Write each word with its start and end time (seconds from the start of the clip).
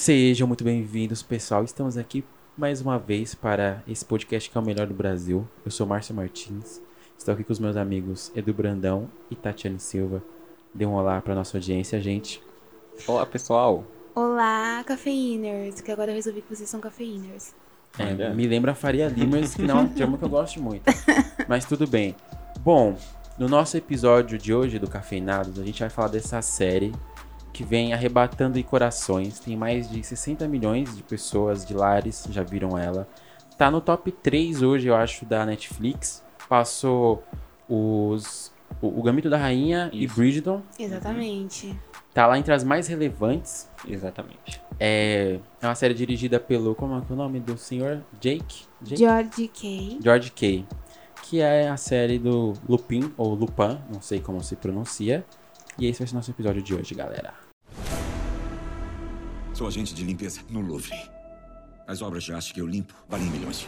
Sejam 0.00 0.48
muito 0.48 0.64
bem-vindos, 0.64 1.22
pessoal. 1.22 1.62
Estamos 1.62 1.98
aqui 1.98 2.24
mais 2.56 2.80
uma 2.80 2.98
vez 2.98 3.34
para 3.34 3.82
esse 3.86 4.02
podcast 4.02 4.48
que 4.48 4.56
é 4.56 4.58
o 4.58 4.64
melhor 4.64 4.86
do 4.86 4.94
Brasil. 4.94 5.46
Eu 5.62 5.70
sou 5.70 5.86
Márcio 5.86 6.14
Martins. 6.14 6.80
Estou 7.18 7.34
aqui 7.34 7.44
com 7.44 7.52
os 7.52 7.58
meus 7.58 7.76
amigos 7.76 8.32
Edu 8.34 8.54
Brandão 8.54 9.10
e 9.30 9.36
Tatiane 9.36 9.78
Silva. 9.78 10.22
Dê 10.72 10.86
um 10.86 10.94
olá 10.94 11.20
para 11.20 11.34
nossa 11.34 11.58
audiência, 11.58 12.00
gente. 12.00 12.42
Olá, 13.06 13.26
pessoal. 13.26 13.84
Olá, 14.14 14.82
cafeiners, 14.86 15.82
que 15.82 15.92
agora 15.92 16.12
eu 16.12 16.14
resolvi 16.14 16.40
que 16.40 16.56
vocês 16.56 16.70
são 16.70 16.80
cafeiners. 16.80 17.54
É, 17.98 18.32
me 18.32 18.46
lembra 18.46 18.72
a 18.72 18.74
Faria 18.74 19.06
Limers, 19.06 19.54
que 19.54 19.64
não 19.64 19.80
é 19.80 19.82
um 19.82 19.88
termo 19.88 20.16
que 20.16 20.24
eu 20.24 20.30
gosto 20.30 20.62
muito. 20.62 20.84
Mas 21.46 21.66
tudo 21.66 21.86
bem. 21.86 22.16
Bom, 22.60 22.96
no 23.38 23.50
nosso 23.50 23.76
episódio 23.76 24.38
de 24.38 24.54
hoje 24.54 24.78
do 24.78 24.88
Cafeinados, 24.88 25.58
a 25.58 25.62
gente 25.62 25.80
vai 25.80 25.90
falar 25.90 26.08
dessa 26.08 26.40
série 26.40 26.90
que 27.52 27.64
vem 27.64 27.92
arrebatando 27.92 28.58
em 28.58 28.62
corações. 28.62 29.38
Tem 29.40 29.56
mais 29.56 29.88
de 29.88 30.02
60 30.02 30.46
milhões 30.48 30.96
de 30.96 31.02
pessoas 31.02 31.64
de 31.64 31.74
lares 31.74 32.26
já 32.30 32.42
viram 32.42 32.78
ela. 32.78 33.08
Tá 33.56 33.70
no 33.70 33.80
top 33.80 34.10
3 34.10 34.62
hoje, 34.62 34.88
eu 34.88 34.94
acho, 34.94 35.24
da 35.24 35.44
Netflix. 35.44 36.24
Passou 36.48 37.22
os 37.68 38.52
o, 38.80 39.00
o 39.00 39.02
Gambito 39.02 39.30
da 39.30 39.38
Rainha 39.38 39.90
e 39.92 40.04
Isso. 40.04 40.14
Bridgerton. 40.14 40.62
Exatamente. 40.78 41.78
Tá 42.12 42.26
lá 42.26 42.38
entre 42.38 42.52
as 42.52 42.64
mais 42.64 42.86
relevantes. 42.86 43.68
Exatamente. 43.86 44.60
É, 44.78 45.38
é 45.60 45.66
uma 45.66 45.74
série 45.74 45.94
dirigida 45.94 46.38
pelo. 46.38 46.74
Como 46.74 46.96
é 46.96 47.00
que 47.00 47.10
é 47.10 47.14
o 47.14 47.16
nome 47.16 47.40
do 47.40 47.56
senhor? 47.56 48.02
Jake? 48.20 48.64
Jake? 48.82 48.98
George 48.98 49.48
Kay. 49.48 49.98
George 50.02 50.30
Kay. 50.32 50.66
Que 51.22 51.40
é 51.40 51.68
a 51.68 51.76
série 51.76 52.18
do 52.18 52.54
Lupin, 52.68 53.12
ou 53.16 53.34
Lupin, 53.34 53.78
não 53.92 54.00
sei 54.00 54.20
como 54.20 54.42
se 54.42 54.56
pronuncia. 54.56 55.24
E 55.80 55.86
esse 55.86 56.00
vai 56.00 56.06
ser 56.06 56.12
o 56.12 56.16
nosso 56.16 56.30
episódio 56.30 56.62
de 56.62 56.74
hoje, 56.74 56.94
galera. 56.94 57.32
Sou 59.54 59.66
agente 59.66 59.94
de 59.94 60.04
limpeza 60.04 60.42
no 60.50 60.60
Louvre. 60.60 60.94
As 61.88 62.02
obras 62.02 62.22
de 62.22 62.34
arte 62.34 62.52
que 62.52 62.60
eu 62.60 62.66
limpo 62.66 62.92
valem 63.08 63.30
milhões. 63.30 63.66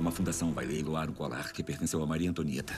Uma 0.00 0.10
fundação 0.10 0.50
vai 0.50 0.64
leiloar 0.64 1.10
o 1.10 1.12
colar 1.12 1.52
que 1.52 1.62
pertenceu 1.62 2.02
a 2.02 2.06
Maria 2.06 2.30
Antonieta. 2.30 2.72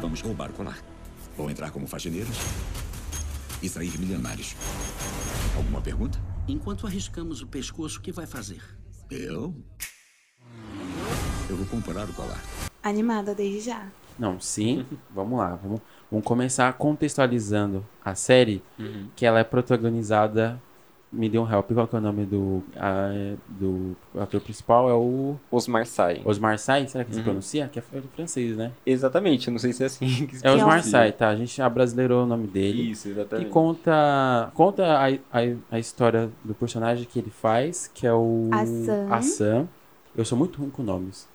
Vamos 0.00 0.22
roubar 0.22 0.48
o 0.48 0.54
colar. 0.54 0.82
Vou 1.36 1.50
entrar 1.50 1.70
como 1.72 1.86
faxineiros 1.86 2.38
e 3.62 3.68
sair 3.68 3.98
milionários. 3.98 4.56
Alguma 5.54 5.82
pergunta? 5.82 6.18
Enquanto 6.48 6.86
arriscamos 6.86 7.42
o 7.42 7.46
pescoço, 7.46 7.98
o 7.98 8.02
que 8.02 8.12
vai 8.12 8.26
fazer? 8.26 8.62
Eu? 9.10 9.54
Eu 11.50 11.56
vou 11.56 11.66
comprar 11.66 12.08
o 12.08 12.14
colar. 12.14 12.42
Animada 12.82 13.34
desde 13.34 13.60
já. 13.60 13.92
Não, 14.18 14.40
sim, 14.40 14.84
vamos 15.14 15.38
lá. 15.38 15.58
Vamos, 15.62 15.80
vamos 16.10 16.26
começar 16.26 16.72
contextualizando 16.74 17.84
a 18.04 18.14
série, 18.14 18.62
que 19.14 19.24
ela 19.24 19.38
é 19.38 19.44
protagonizada. 19.44 20.60
Me 21.10 21.26
deu 21.26 21.42
um 21.42 21.50
help, 21.50 21.72
qual 21.72 21.88
que 21.88 21.96
é 21.96 21.98
o 21.98 22.02
nome 22.02 22.26
do, 22.26 22.62
a- 22.76 23.34
do 23.48 23.96
ator 24.20 24.42
principal? 24.42 24.90
É 24.90 24.92
o 24.92 25.36
Os 25.50 25.66
Marseille. 25.66 26.20
Osmar 26.22 26.58
Sy, 26.58 26.86
será 26.86 27.02
que 27.02 27.14
se 27.14 27.22
pronuncia? 27.22 27.66
Que 27.66 27.78
é 27.78 27.82
francês, 28.14 28.58
né? 28.58 28.72
Exatamente, 28.84 29.48
eu 29.48 29.52
não 29.52 29.58
sei 29.58 29.72
se 29.72 29.82
é 29.84 29.86
assim 29.86 30.04
que 30.26 30.36
se 30.36 30.46
É 30.46 30.50
Osmar. 30.52 30.82
Sy, 30.82 31.12
tá? 31.16 31.28
A 31.30 31.36
gente 31.36 31.62
abrasileirou 31.62 32.24
o 32.24 32.26
nome 32.26 32.46
dele. 32.46 32.90
Isso, 32.90 33.04
Que 33.04 33.08
exatamente. 33.14 33.48
conta, 33.48 34.50
conta 34.52 34.84
a, 34.84 35.06
a, 35.08 35.16
a 35.70 35.78
história 35.78 36.28
do 36.44 36.52
personagem 36.54 37.06
que 37.06 37.18
ele 37.18 37.30
faz, 37.30 37.90
que 37.94 38.06
é 38.06 38.12
o 38.12 38.50
Assam. 38.52 39.06
Assam. 39.10 39.68
Eu 40.14 40.26
sou 40.26 40.36
muito 40.36 40.58
ruim 40.60 40.68
com 40.68 40.82
nomes. 40.82 41.26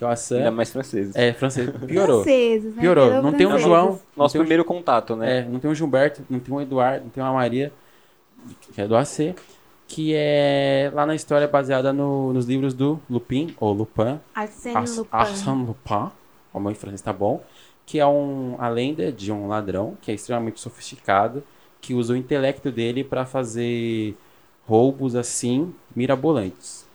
Que 0.00 0.04
é 0.04 0.06
o 0.06 0.10
Assam. 0.10 0.38
Ainda 0.38 0.50
mais 0.50 0.70
franceses. 0.70 1.14
É 1.14 1.30
francês. 1.34 1.68
Piorou. 1.86 2.22
Franceses, 2.22 2.74
né? 2.74 2.80
Piorou. 2.80 3.22
Não 3.22 3.32
tem 3.34 3.46
um 3.46 3.50
franceses. 3.50 3.62
João. 3.66 4.00
Nosso 4.16 4.32
tem 4.32 4.40
um- 4.40 4.44
primeiro 4.44 4.64
contato, 4.64 5.14
né? 5.14 5.40
É, 5.40 5.44
não 5.44 5.60
tem 5.60 5.70
um 5.70 5.74
Gilberto, 5.74 6.22
não 6.30 6.40
tem 6.40 6.54
um 6.54 6.58
Eduardo, 6.62 7.04
não 7.04 7.10
tem 7.10 7.22
uma 7.22 7.34
Maria, 7.34 7.70
que 8.72 8.80
é 8.80 8.88
do 8.88 8.96
AC, 8.96 9.34
que 9.86 10.14
é 10.14 10.90
lá 10.94 11.04
na 11.04 11.14
história 11.14 11.46
baseada 11.46 11.92
no- 11.92 12.32
nos 12.32 12.46
livros 12.46 12.72
do 12.72 12.98
Lupin, 13.10 13.54
ou 13.60 13.74
Lupin, 13.74 14.18
Arsène 14.34 14.74
Ars- 14.76 14.96
Lupin. 14.96 15.10
Arsène 15.12 15.66
Lupin, 15.66 16.10
como 16.50 16.70
em 16.70 16.74
francês 16.74 17.02
tá 17.02 17.12
bom, 17.12 17.42
que 17.84 17.98
é 18.00 18.06
um, 18.06 18.56
a 18.58 18.70
lenda 18.70 19.12
de 19.12 19.30
um 19.30 19.48
ladrão 19.48 19.98
que 20.00 20.10
é 20.10 20.14
extremamente 20.14 20.60
sofisticado, 20.60 21.42
que 21.78 21.92
usa 21.92 22.14
o 22.14 22.16
intelecto 22.16 22.70
dele 22.72 23.04
para 23.04 23.26
fazer 23.26 24.16
roubos 24.66 25.14
assim 25.14 25.74
mirabolantes. 25.94 26.86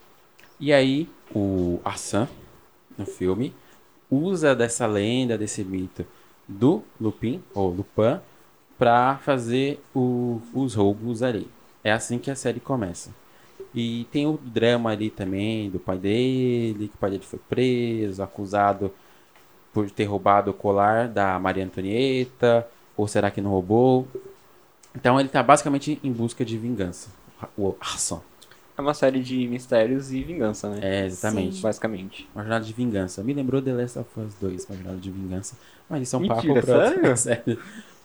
E 0.60 0.74
aí 0.74 1.08
o 1.36 1.80
Arsène, 1.86 2.30
no 2.98 3.06
filme, 3.06 3.54
usa 4.10 4.56
dessa 4.56 4.86
lenda, 4.86 5.38
desse 5.38 5.64
mito 5.64 6.06
do 6.48 6.84
Lupin, 7.00 7.42
ou 7.54 7.70
Lupin, 7.72 8.20
para 8.78 9.18
fazer 9.18 9.82
o- 9.96 10.42
os 10.54 10.76
roubos 10.76 11.24
ali. 11.24 11.48
É 11.84 11.92
assim 11.92 12.20
que 12.20 12.30
a 12.30 12.36
série 12.36 12.60
começa. 12.60 13.12
E 13.74 14.06
tem 14.12 14.28
o 14.28 14.38
drama 14.38 14.92
ali 14.92 15.10
também 15.10 15.70
do 15.70 15.80
pai 15.80 15.98
dele, 15.98 16.88
que 16.88 16.96
o 16.96 16.98
pai 16.98 17.12
dele 17.12 17.24
foi 17.24 17.40
preso, 17.50 18.24
acusado 18.24 18.92
por 19.74 19.90
ter 19.92 20.06
roubado 20.06 20.52
o 20.52 20.54
colar 20.54 21.08
da 21.08 21.38
Maria 21.40 21.66
Antonieta, 21.66 22.68
ou 22.96 23.08
será 23.08 23.30
que 23.30 23.42
não 23.42 23.52
roubou? 23.52 24.08
Então 24.96 25.20
ele 25.20 25.30
tá 25.30 25.44
basicamente 25.44 26.00
em 26.04 26.12
busca 26.12 26.46
de 26.46 26.58
vingança. 26.58 27.10
O 27.58 27.76
Arslan. 27.80 28.22
É 28.78 28.82
uma 28.82 28.94
série 28.94 29.22
de 29.22 29.48
mistérios 29.48 30.12
e 30.12 30.22
vingança, 30.22 30.70
né? 30.70 30.80
É, 30.82 31.06
exatamente. 31.06 31.62
Basicamente. 31.62 32.28
Uma 32.36 32.44
jornada 32.44 32.66
de 32.66 32.74
vingança. 32.74 33.24
Me 33.24 33.34
lembrou 33.34 33.62
The 33.62 33.72
Last 33.74 34.00
of 34.00 34.10
Us 34.20 34.34
2, 34.42 34.66
uma 34.66 34.76
jornada 34.76 34.98
de 34.98 35.10
vingança. 35.12 35.56
Mas 35.90 36.04
isso 36.04 36.16
é 36.16 36.20
um 36.20 36.22
Mentira, 36.24 36.54
papo 36.62 36.66
pra 36.66 36.90
sério? 36.90 37.18
sério. 37.18 37.60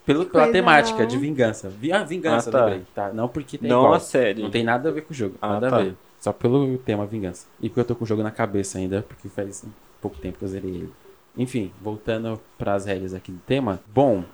Pelo, 0.06 0.26
pela 0.26 0.50
temática 0.52 1.00
não. 1.00 1.06
de 1.06 1.18
vingança. 1.18 1.68
Vi- 1.68 1.92
Ah, 1.92 2.04
vingança, 2.04 2.50
Ah, 2.50 2.52
tá. 2.52 2.64
lembrei. 2.66 2.82
Tá, 2.94 3.12
não 3.12 3.28
porque 3.28 3.58
tem 3.58 3.68
Não 3.68 3.80
igual. 3.80 3.94
a 3.94 4.00
série. 4.00 4.42
Não 4.42 4.50
tem 4.50 4.62
nada 4.62 4.88
a 4.88 4.92
ver 4.92 5.02
com 5.02 5.12
o 5.12 5.16
jogo. 5.16 5.34
Ah, 5.42 5.54
nada 5.54 5.70
tá. 5.70 5.76
a 5.76 5.82
ver. 5.82 5.94
Só 6.20 6.32
pelo 6.32 6.78
tema 6.78 7.04
vingança. 7.06 7.46
E 7.60 7.68
porque 7.68 7.80
eu 7.80 7.84
tô 7.84 7.96
com 7.96 8.04
o 8.04 8.06
jogo 8.06 8.22
na 8.22 8.30
cabeça 8.30 8.78
ainda, 8.78 9.02
porque 9.08 9.28
faz 9.28 9.64
pouco 10.00 10.18
tempo 10.18 10.38
que 10.38 10.44
eu 10.44 10.48
zerei 10.48 10.70
ele. 10.70 10.92
Enfim, 11.36 11.72
voltando 11.80 12.40
para 12.58 12.74
as 12.74 12.84
regras 12.86 13.12
aqui 13.14 13.32
do 13.32 13.38
tema. 13.40 13.80
Bom, 13.92 14.24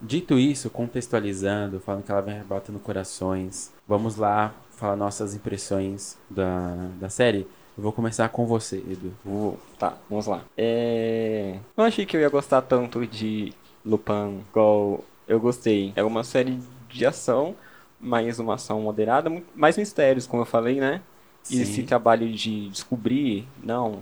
dito 0.00 0.38
isso, 0.38 0.68
contextualizando, 0.70 1.80
falando 1.80 2.02
que 2.04 2.10
ela 2.10 2.20
vem 2.20 2.34
arrebatando 2.34 2.78
corações, 2.78 3.72
vamos 3.86 4.16
lá 4.16 4.52
falar 4.80 4.96
nossas 4.96 5.34
impressões 5.34 6.16
da, 6.28 6.74
da 6.98 7.08
série. 7.08 7.46
Eu 7.76 7.82
vou 7.82 7.92
começar 7.92 8.28
com 8.30 8.46
você, 8.46 8.78
Edu. 8.78 9.12
Vou- 9.24 9.58
Tá, 9.78 9.96
vamos 10.08 10.26
lá. 10.26 10.42
É... 10.56 11.58
Não 11.76 11.84
achei 11.84 12.04
que 12.04 12.16
eu 12.16 12.20
ia 12.20 12.28
gostar 12.28 12.62
tanto 12.62 13.06
de 13.06 13.52
Lupin 13.84 14.40
igual 14.50 15.04
eu 15.28 15.38
gostei. 15.40 15.92
É 15.96 16.02
uma 16.02 16.24
série 16.24 16.58
de 16.88 17.06
ação, 17.06 17.54
mas 18.00 18.38
uma 18.38 18.54
ação 18.54 18.80
moderada, 18.80 19.30
mais 19.54 19.78
mistérios, 19.78 20.26
como 20.26 20.42
eu 20.42 20.46
falei, 20.46 20.80
né? 20.80 21.00
E 21.48 21.54
Sim. 21.56 21.62
esse 21.62 21.82
trabalho 21.84 22.30
de 22.32 22.68
descobrir, 22.68 23.46
não, 23.62 24.00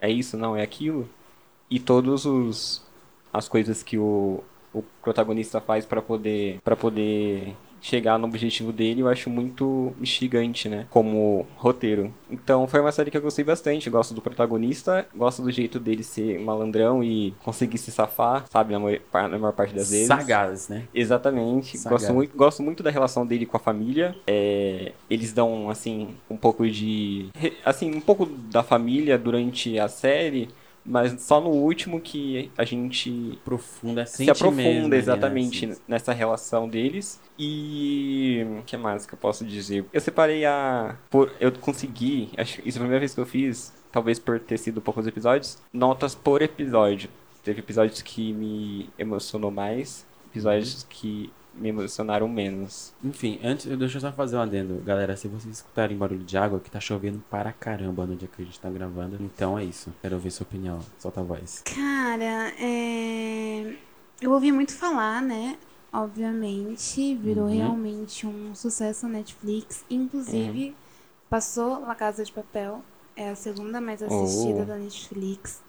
é 0.00 0.10
isso, 0.10 0.36
não, 0.36 0.56
é 0.56 0.62
aquilo. 0.62 1.08
E 1.70 1.78
todos 1.78 2.24
os 2.24 2.82
as 3.32 3.46
coisas 3.48 3.82
que 3.82 3.98
o, 3.98 4.42
o 4.72 4.82
protagonista 5.02 5.60
faz 5.60 5.84
para 5.84 6.00
poder 6.00 6.60
para 6.64 6.74
poder 6.76 7.54
chegar 7.80 8.18
no 8.18 8.26
objetivo 8.26 8.72
dele, 8.72 9.00
eu 9.00 9.08
acho 9.08 9.30
muito 9.30 9.92
instigante, 10.00 10.68
né? 10.68 10.86
Como 10.90 11.46
roteiro. 11.56 12.12
Então 12.30 12.66
foi 12.66 12.80
uma 12.80 12.92
série 12.92 13.10
que 13.10 13.16
eu 13.16 13.22
gostei 13.22 13.44
bastante. 13.44 13.90
Gosto 13.90 14.14
do 14.14 14.20
protagonista, 14.20 15.06
gosto 15.14 15.42
do 15.42 15.50
jeito 15.50 15.78
dele 15.78 16.02
ser 16.02 16.38
malandrão 16.40 17.02
e 17.02 17.34
conseguir 17.42 17.78
se 17.78 17.90
safar, 17.90 18.44
sabe? 18.50 18.72
Na 18.72 18.78
maior, 18.78 19.00
na 19.12 19.38
maior 19.38 19.52
parte 19.52 19.74
das 19.74 19.90
vezes. 19.90 20.06
Sagaz, 20.06 20.68
né? 20.68 20.84
Exatamente. 20.94 21.78
Sagaz. 21.78 22.02
Gosto 22.02 22.14
muito, 22.14 22.36
gosto 22.36 22.62
muito 22.62 22.82
da 22.82 22.90
relação 22.90 23.26
dele 23.26 23.46
com 23.46 23.56
a 23.56 23.60
família. 23.60 24.14
É, 24.26 24.92
eles 25.08 25.32
dão, 25.32 25.70
assim, 25.70 26.08
um 26.28 26.36
pouco 26.36 26.68
de. 26.68 27.28
Assim, 27.64 27.94
um 27.94 28.00
pouco 28.00 28.26
da 28.26 28.62
família 28.62 29.18
durante 29.18 29.78
a 29.78 29.88
série, 29.88 30.48
mas 30.88 31.20
só 31.22 31.40
no 31.40 31.50
último 31.50 32.00
que 32.00 32.50
a 32.56 32.64
gente 32.64 33.38
Profunda, 33.44 34.06
se 34.06 34.28
aprofunda 34.30 34.62
mesmo, 34.62 34.88
né? 34.88 34.96
exatamente 34.96 35.66
Assim. 35.66 35.80
nessa 35.86 36.12
relação 36.12 36.68
deles. 36.68 37.20
E 37.38 38.44
o 38.58 38.62
que 38.64 38.76
mais 38.76 39.04
que 39.06 39.14
eu 39.14 39.18
posso 39.18 39.44
dizer? 39.44 39.84
Eu 39.92 40.00
separei 40.00 40.44
a. 40.44 40.96
Por, 41.10 41.32
eu 41.38 41.52
consegui, 41.52 42.30
acho 42.36 42.62
que 42.62 42.68
isso 42.68 42.78
é 42.78 42.80
a 42.80 42.82
primeira 42.82 43.00
vez 43.00 43.14
que 43.14 43.20
eu 43.20 43.26
fiz, 43.26 43.72
talvez 43.92 44.18
por 44.18 44.40
ter 44.40 44.58
sido 44.58 44.80
poucos 44.80 45.06
episódios, 45.06 45.58
notas 45.72 46.14
por 46.14 46.40
episódio. 46.40 47.10
Teve 47.44 47.60
episódios 47.60 48.02
que 48.02 48.32
me 48.32 48.90
emocionou 48.98 49.50
mais, 49.50 50.06
episódios 50.30 50.86
que 50.88 51.30
me 51.60 51.68
emocionaram 51.68 52.28
menos. 52.28 52.92
Enfim, 53.04 53.38
antes, 53.42 53.66
deixa 53.66 53.96
eu 53.98 54.00
só 54.00 54.12
fazer 54.12 54.36
um 54.36 54.40
adendo. 54.40 54.80
Galera, 54.84 55.16
se 55.16 55.28
vocês 55.28 55.56
escutarem 55.56 55.96
barulho 55.96 56.24
de 56.24 56.36
água, 56.38 56.60
que 56.60 56.70
tá 56.70 56.80
chovendo 56.80 57.22
para 57.30 57.52
caramba 57.52 58.06
no 58.06 58.16
dia 58.16 58.28
que 58.34 58.42
a 58.42 58.44
gente 58.44 58.58
tá 58.58 58.70
gravando. 58.70 59.16
Então 59.20 59.58
é 59.58 59.64
isso. 59.64 59.92
Quero 60.00 60.14
ouvir 60.16 60.30
sua 60.30 60.44
opinião. 60.44 60.78
Solta 60.98 61.20
a 61.20 61.24
voz. 61.24 61.62
Cara, 61.64 62.52
é... 62.58 63.74
eu 64.22 64.30
ouvi 64.32 64.50
muito 64.52 64.72
falar, 64.74 65.20
né? 65.22 65.56
Obviamente, 65.92 67.14
virou 67.16 67.46
Uhum. 67.46 67.56
realmente 67.56 68.26
um 68.26 68.54
sucesso 68.54 69.06
na 69.06 69.18
Netflix. 69.18 69.84
Inclusive, 69.88 70.74
passou 71.30 71.80
La 71.80 71.94
Casa 71.94 72.24
de 72.24 72.32
Papel. 72.32 72.82
É 73.16 73.30
a 73.30 73.34
segunda 73.34 73.80
mais 73.80 74.02
assistida 74.02 74.62
Oh. 74.62 74.64
da 74.66 74.76
Netflix. 74.76 75.62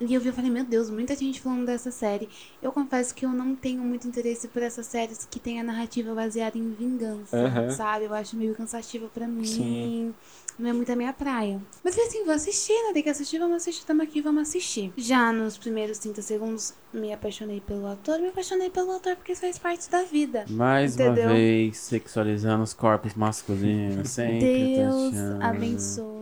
E 0.00 0.14
eu 0.14 0.20
vi 0.20 0.28
e 0.28 0.32
falei, 0.32 0.50
meu 0.50 0.64
Deus, 0.64 0.90
muita 0.90 1.14
gente 1.16 1.40
falando 1.40 1.66
dessa 1.66 1.90
série. 1.90 2.28
Eu 2.62 2.70
confesso 2.70 3.14
que 3.14 3.26
eu 3.26 3.30
não 3.30 3.56
tenho 3.56 3.82
muito 3.82 4.06
interesse 4.06 4.46
por 4.46 4.62
essas 4.62 4.86
séries 4.86 5.26
que 5.28 5.40
tem 5.40 5.60
a 5.60 5.64
narrativa 5.64 6.14
baseada 6.14 6.56
em 6.56 6.72
vingança, 6.72 7.36
Aham. 7.36 7.70
sabe? 7.70 8.04
Eu 8.04 8.14
acho 8.14 8.36
meio 8.36 8.54
cansativa 8.54 9.08
pra 9.12 9.26
mim. 9.26 9.44
Sim. 9.44 10.14
Não 10.58 10.70
é 10.70 10.72
muito 10.72 10.90
a 10.90 10.96
minha 10.96 11.12
praia. 11.12 11.60
Mas 11.84 11.96
assim, 11.98 12.24
vou 12.24 12.34
assistir, 12.34 12.72
né? 12.72 12.92
Tem 12.92 13.02
que 13.02 13.08
assistir, 13.08 13.38
vamos 13.38 13.56
assistir, 13.56 13.84
tamo 13.84 14.02
aqui, 14.02 14.20
vamos 14.20 14.42
assistir. 14.42 14.92
Já 14.96 15.32
nos 15.32 15.56
primeiros 15.56 15.98
30 15.98 16.20
segundos, 16.22 16.74
me 16.92 17.12
apaixonei 17.12 17.60
pelo 17.60 17.86
ator, 17.86 18.18
me 18.20 18.28
apaixonei 18.28 18.68
pelo 18.70 18.92
ator 18.92 19.14
porque 19.16 19.32
isso 19.32 19.40
faz 19.40 19.58
parte 19.58 19.88
da 19.88 20.02
vida. 20.02 20.44
Mais 20.48 20.94
Entendeu? 20.94 21.24
uma 21.26 21.34
vez, 21.34 21.76
sexualizando 21.76 22.64
os 22.64 22.74
corpos 22.74 23.14
masculinos. 23.14 24.10
Sempre 24.10 24.76
Deus 24.76 25.14
abençoe 25.40 26.17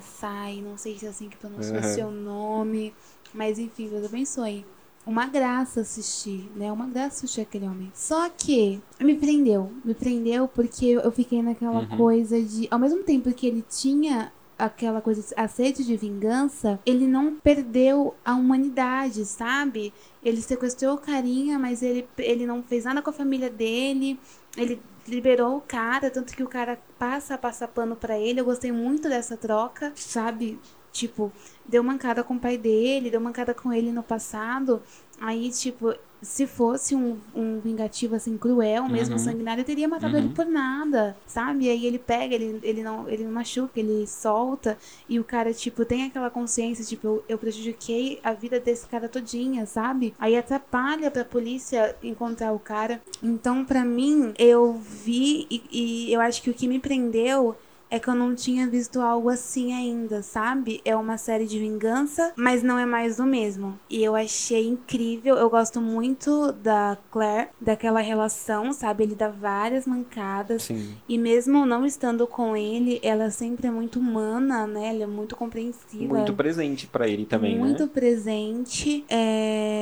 Sai, 0.00 0.60
não 0.62 0.76
sei 0.76 0.98
se 0.98 1.06
é 1.06 1.08
assim 1.08 1.28
que 1.28 1.36
pronuncia 1.36 1.74
o 1.74 1.78
Aham. 1.78 1.82
seu 1.82 2.10
nome, 2.10 2.94
mas 3.34 3.58
enfim, 3.58 3.88
Deus 3.88 4.04
abençoe. 4.04 4.64
Uma 5.04 5.26
graça 5.26 5.80
assistir, 5.80 6.48
né? 6.54 6.70
Uma 6.70 6.86
graça 6.86 7.16
assistir 7.16 7.40
aquele 7.40 7.66
homem. 7.66 7.90
Só 7.92 8.28
que 8.30 8.80
me 9.00 9.16
prendeu, 9.16 9.72
me 9.84 9.94
prendeu 9.94 10.46
porque 10.46 10.86
eu 10.86 11.10
fiquei 11.10 11.42
naquela 11.42 11.80
Uhum. 11.80 11.86
coisa 11.96 12.40
de, 12.40 12.68
ao 12.70 12.78
mesmo 12.78 13.02
tempo 13.02 13.32
que 13.32 13.46
ele 13.46 13.64
tinha 13.68 14.32
aquela 14.64 15.00
coisa, 15.00 15.34
a 15.36 15.48
sede 15.48 15.84
de 15.84 15.96
vingança, 15.96 16.78
ele 16.86 17.06
não 17.06 17.34
perdeu 17.34 18.14
a 18.24 18.34
humanidade, 18.34 19.24
sabe? 19.24 19.92
Ele 20.22 20.40
sequestrou 20.40 20.94
o 20.94 20.98
carinha, 20.98 21.58
mas 21.58 21.82
ele, 21.82 22.08
ele 22.16 22.46
não 22.46 22.62
fez 22.62 22.84
nada 22.84 23.02
com 23.02 23.10
a 23.10 23.12
família 23.12 23.50
dele. 23.50 24.18
Ele 24.56 24.80
liberou 25.06 25.56
o 25.56 25.60
cara, 25.60 26.10
tanto 26.10 26.36
que 26.36 26.44
o 26.44 26.48
cara 26.48 26.78
passa 26.96 27.34
a 27.34 27.38
passar 27.38 27.68
pano 27.68 27.96
pra 27.96 28.18
ele. 28.18 28.40
Eu 28.40 28.44
gostei 28.44 28.70
muito 28.70 29.08
dessa 29.08 29.36
troca, 29.36 29.92
sabe? 29.96 30.60
Tipo, 30.92 31.32
deu 31.66 31.82
mancada 31.82 32.22
com 32.22 32.34
o 32.34 32.40
pai 32.40 32.56
dele, 32.56 33.10
deu 33.10 33.20
mancada 33.20 33.52
com 33.52 33.72
ele 33.72 33.90
no 33.90 34.02
passado. 34.02 34.80
Aí, 35.20 35.50
tipo, 35.50 35.92
se 36.22 36.46
fosse 36.46 36.94
um, 36.94 37.18
um 37.34 37.58
vingativo 37.60 38.14
assim 38.14 38.38
cruel, 38.38 38.88
mesmo 38.88 39.14
Uhum. 39.14 39.18
sanguinário, 39.18 39.62
eu 39.62 39.64
teria 39.64 39.88
matado 39.88 40.16
ele 40.16 40.28
por 40.28 40.46
nada, 40.46 41.16
sabe? 41.26 41.64
E 41.64 41.70
aí 41.70 41.84
ele 41.84 41.98
pega, 41.98 42.34
ele, 42.34 42.60
ele 42.62 42.82
não 42.82 43.08
ele 43.08 43.24
não 43.24 43.32
machuca, 43.32 43.78
ele 43.80 44.06
solta. 44.06 44.78
E 45.08 45.18
o 45.18 45.24
cara, 45.24 45.52
tipo, 45.52 45.84
tem 45.84 46.04
aquela 46.04 46.30
consciência, 46.30 46.84
tipo, 46.84 47.06
eu, 47.06 47.24
eu 47.30 47.38
prejudiquei 47.38 48.20
a 48.22 48.32
vida 48.32 48.60
desse 48.60 48.86
cara 48.86 49.08
todinha, 49.08 49.66
sabe? 49.66 50.14
Aí 50.18 50.36
atrapalha 50.36 51.10
pra 51.10 51.24
polícia 51.24 51.96
encontrar 52.02 52.52
o 52.52 52.58
cara. 52.58 53.02
Então, 53.22 53.64
pra 53.64 53.84
mim, 53.84 54.32
eu 54.38 54.72
vi 54.74 55.46
e, 55.50 55.62
e 56.08 56.12
eu 56.12 56.20
acho 56.20 56.40
que 56.42 56.50
o 56.50 56.54
que 56.54 56.68
me 56.68 56.78
prendeu 56.78 57.56
é 57.92 57.98
que 57.98 58.08
eu 58.08 58.14
não 58.14 58.34
tinha 58.34 58.66
visto 58.66 59.02
algo 59.02 59.28
assim 59.28 59.74
ainda, 59.74 60.22
sabe? 60.22 60.80
É 60.82 60.96
uma 60.96 61.18
série 61.18 61.44
de 61.44 61.58
vingança, 61.58 62.32
mas 62.34 62.62
não 62.62 62.78
é 62.78 62.86
mais 62.86 63.18
do 63.18 63.24
mesmo. 63.24 63.78
E 63.90 64.02
eu 64.02 64.16
achei 64.16 64.66
incrível. 64.66 65.36
Eu 65.36 65.50
gosto 65.50 65.78
muito 65.78 66.52
da 66.52 66.96
Claire, 67.10 67.50
daquela 67.60 68.00
relação, 68.00 68.72
sabe? 68.72 69.04
Ele 69.04 69.14
dá 69.14 69.28
várias 69.28 69.86
mancadas. 69.86 70.62
Sim. 70.62 70.94
E 71.06 71.18
mesmo 71.18 71.66
não 71.66 71.84
estando 71.84 72.26
com 72.26 72.56
ele, 72.56 72.98
ela 73.02 73.28
sempre 73.28 73.66
é 73.66 73.70
muito 73.70 73.98
humana, 73.98 74.66
né? 74.66 74.88
Ela 74.88 75.02
é 75.02 75.06
muito 75.06 75.36
compreensiva. 75.36 76.14
Muito 76.14 76.32
presente 76.32 76.86
pra 76.86 77.06
ele 77.06 77.26
também, 77.26 77.58
muito 77.58 77.82
né? 77.82 77.90
presente. 77.92 79.04
É... 79.06 79.81